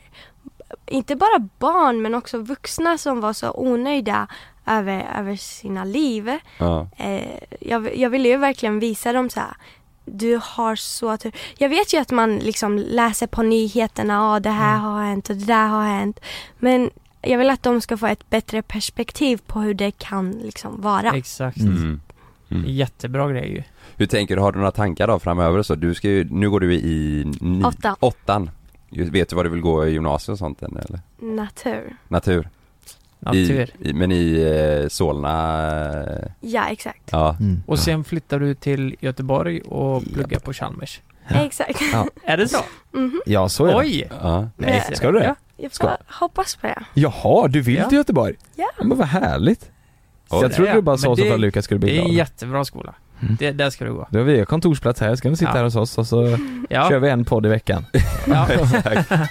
[0.85, 4.27] inte bara barn men också vuxna som var så onöjda
[4.65, 6.31] över, över sina liv.
[6.57, 6.87] Ja.
[6.97, 9.53] Eh, jag, jag ville ju verkligen visa dem så här.
[10.05, 11.31] Du har så tur.
[11.57, 15.35] Jag vet ju att man liksom läser på nyheterna, ja det här har hänt och
[15.35, 16.19] det där har hänt.
[16.59, 16.89] Men
[17.21, 21.11] jag vill att de ska få ett bättre perspektiv på hur det kan liksom vara.
[21.11, 21.57] Exakt.
[21.57, 22.01] Mm.
[22.49, 22.63] Mm.
[22.67, 23.63] Jättebra grej ju.
[23.97, 25.75] Hur tänker du, har du några tankar då framöver så?
[25.75, 27.95] Du ska ju, nu går du i ni, Åttan.
[27.99, 28.49] åttan.
[28.89, 30.99] Vet du vad du vill gå i gymnasiet och sånt än, eller?
[31.35, 31.95] Natur.
[32.07, 32.49] Natur?
[33.19, 33.69] Natur.
[33.79, 34.41] I, i, men i
[34.83, 35.33] eh, Solna?
[36.01, 37.01] eh, Ja, exakt.
[37.11, 37.37] Ja.
[37.65, 41.01] Och sen flyttar du till Göteborg och pluggar på Chalmers.
[41.29, 41.81] Exakt.
[41.93, 42.07] Ja.
[42.23, 42.57] Är det så?
[42.91, 43.21] Mhm.
[43.25, 43.77] Ja så är det.
[43.77, 44.09] Oj!
[44.21, 44.49] Ja.
[44.57, 45.25] Nej, ska du det?
[45.25, 45.35] Ja.
[45.57, 45.97] Jag får Ska.
[46.19, 46.83] hoppas på det.
[46.93, 47.89] Jaha, du vill Ja.
[47.89, 48.35] till Göteborg?
[48.55, 48.67] Ja.
[48.83, 49.71] Men vad härligt.
[50.29, 50.39] Oj.
[50.41, 52.05] jag trodde du bara sa så det- för att Lukas skulle bli Det är en
[52.05, 52.17] glad.
[52.17, 52.95] jättebra skola.
[53.21, 53.35] Mm.
[53.39, 54.07] Det, där ska du gå.
[54.09, 55.55] Då har vi kontorsplats här, ska ni sitta Ja.
[55.57, 56.37] här hos oss och så
[56.69, 56.89] Ja.
[56.89, 57.85] kör vi en podd i veckan.
[58.27, 58.47] Ja.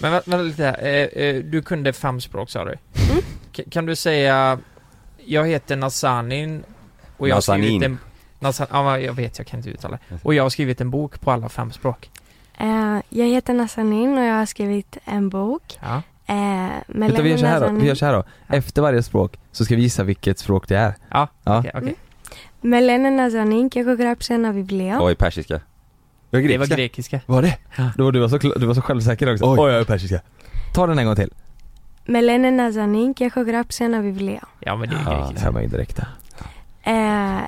[0.00, 0.78] Men vä- vänta lite här.
[0.84, 2.74] Eh, eh, du kunde fem språk sa du?
[3.56, 4.58] K- kan du säga
[5.24, 6.64] Jag heter Nazanin
[7.16, 7.82] och jag har skrivit Nazanin.
[7.82, 7.98] en
[8.38, 11.30] Nazan, ja, jag vet, jag kan inte uttala Och jag har skrivit en bok på
[11.30, 12.10] alla fem språk
[12.58, 15.62] Eh, jag heter Nassanin och jag har skrivit en bok.
[15.82, 16.02] Ja.
[16.32, 18.24] Eh, men Utan vi gör så här då, vi gör så här då.
[18.46, 18.54] Ja.
[18.54, 20.94] Efter varje språk så ska vi gissa vilket språk det är.
[21.10, 21.58] Ja, ja.
[21.58, 21.70] okej.
[21.70, 21.94] Okay, okay.
[22.60, 24.98] Melenena zanin, kako grapsena biblia.
[25.00, 25.54] Oj, persiska.
[25.54, 26.64] Det var grekiska.
[26.64, 27.20] Det var, grekiska.
[27.26, 27.58] var det?
[27.76, 27.90] Ja.
[27.96, 29.44] Du, var så, du var så självsäker också.
[29.44, 30.20] Oj, Oj jag är persiska.
[30.74, 31.30] Ta den en gång till.
[32.04, 34.44] Melenena zanin, kako grapsena biblia.
[34.60, 35.24] Ja men det är grekiska.
[35.24, 36.08] Ja, det här var ju direkt där.
[36.82, 37.42] Eh,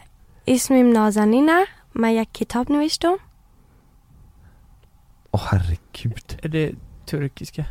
[0.44, 2.80] Ismim nazanina, maja kitab Åh
[5.32, 6.38] oh, herregud.
[6.42, 6.72] Är det
[7.06, 7.64] turkiska?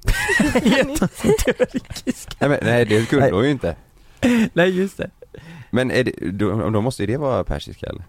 [2.38, 3.76] nej, nej, det kunde hon ju inte.
[4.52, 5.10] Nej, just det.
[5.70, 8.04] Men är det, då, då måste ju det vara persiska eller?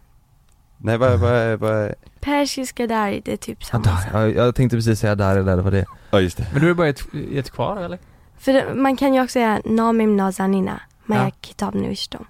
[0.83, 4.99] Nej vad, vad, vad Persiska där, det är typ samma sak ja, Jag tänkte precis
[4.99, 7.51] säga där eller det var det Ja just det Men du är bara ett, ett
[7.51, 7.99] kvar eller?
[8.37, 11.31] För det, man kan ju också säga Namim Nazanina Maja ja.
[11.41, 12.25] Kitab Nuishtom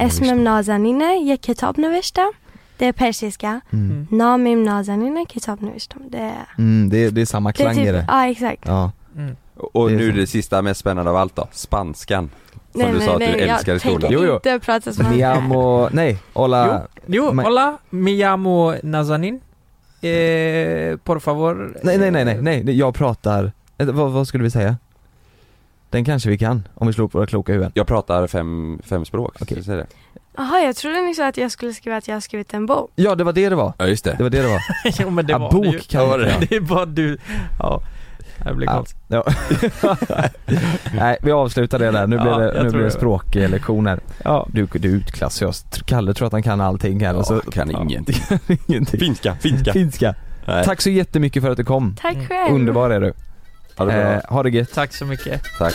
[0.00, 2.32] Esmem Nazanina Ja Kitab Nuishtom
[2.78, 3.60] det är persiska.
[3.70, 3.90] Mm.
[3.90, 4.06] mm.
[4.10, 6.02] Namim nazanina kitab nuishtum.
[6.08, 6.46] Det är...
[6.58, 8.04] Mm, det, är, det är samma klang i typ- det.
[8.08, 8.62] Ja, exakt.
[8.66, 8.92] Ja.
[9.16, 9.36] Mm.
[9.56, 12.30] Och nu det sista mest spännande av allt då, spanskan.
[12.72, 14.12] Som nej, du nej, sa att nej, du älskar i skolan.
[14.12, 14.34] Jo, jo.
[14.34, 15.14] inte prata spanska.
[15.14, 16.86] Miamo, nej, hola.
[17.06, 19.40] Jo, jo hola, miamo nazanin.
[20.00, 21.76] Eh, por favor.
[21.82, 24.76] Nej, nej, nej, nej, eh, nej, jag pratar, eh, vad, vad skulle vi säga?
[25.90, 27.72] Den kanske vi kan, om vi slår slog våra kloka huvuden.
[27.74, 29.62] Jag pratar fem, fem språk, okay.
[29.62, 29.86] så det.
[30.36, 32.90] Jaha jag trodde ni sa att jag skulle skriva att jag har skrivit en bok
[32.94, 33.72] Ja, det var det det var.
[33.78, 34.60] Ja just Det var det det var.
[35.00, 35.78] jo men det Ja, var bok det ju.
[35.78, 36.30] kan Ja, vi det.
[36.30, 36.46] säga.
[36.50, 37.18] Det är bara du.
[37.58, 37.80] Ja.
[38.44, 38.74] Det blir Ja.
[38.76, 38.98] konstigt.
[39.08, 39.24] Ja.
[40.94, 42.06] Nej, vi avslutar det där.
[42.06, 42.90] Nu Ja, blir det, nu blir det det.
[42.90, 44.00] språklektioner.
[44.24, 44.46] Ja.
[44.52, 45.64] Du, du utklassar oss.
[45.86, 48.16] Kalle tror att han kan allting här och så Ja, kan ingenting.
[48.66, 49.00] ingenting.
[49.00, 49.72] Finska, finska.
[49.72, 50.14] Finska.
[50.46, 50.64] Nej.
[50.64, 51.96] Tack så jättemycket för att du kom.
[52.00, 52.26] Tack Mm.
[52.26, 53.12] själv Underbar är du.
[53.76, 54.12] Ha det bra.
[54.12, 54.72] Eh, ha det gött.
[54.74, 55.42] Tack så mycket.
[55.58, 55.74] Tack.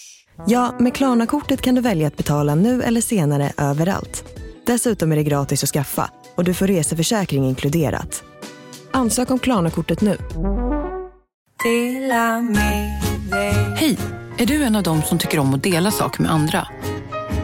[0.47, 4.23] Ja, med Klarna-kortet kan du välja att betala nu eller senare överallt.
[4.65, 8.23] Dessutom är det gratis att skaffa och du får reseförsäkring inkluderat.
[8.91, 10.17] Ansök om Klarna-kortet nu.
[13.75, 13.97] Hej!
[14.37, 16.67] Är du en av dem som tycker om att dela saker med andra?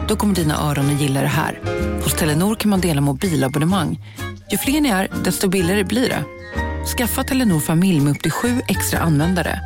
[0.08, 1.60] Då kommer dina öron att gilla det här.
[2.04, 4.00] Hos Telenor kan man dela mobilabonnemang.
[4.50, 6.24] Ju fler ni är, desto billigare blir det.
[6.96, 9.60] Skaffa Telenor familj med upp till sju extra användare.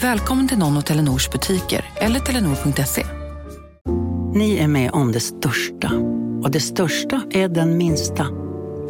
[0.00, 3.06] Välkommen till någon av Telenors butiker eller telenor.se.
[4.34, 5.92] Ni är med om det största.
[6.42, 8.26] Och det största är den minsta.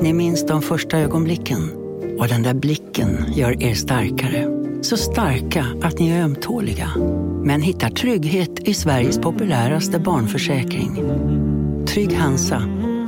[0.00, 1.70] Ni minns de första ögonblicken.
[2.18, 4.46] Och den där blicken gör er starkare.
[4.82, 6.90] Så starka att ni är ömtåliga.
[7.44, 11.02] Men hittar trygghet i Sveriges populäraste barnförsäkring.
[11.86, 12.62] Trygg Hansa.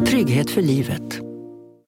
[0.07, 1.28] Trygghet för livet.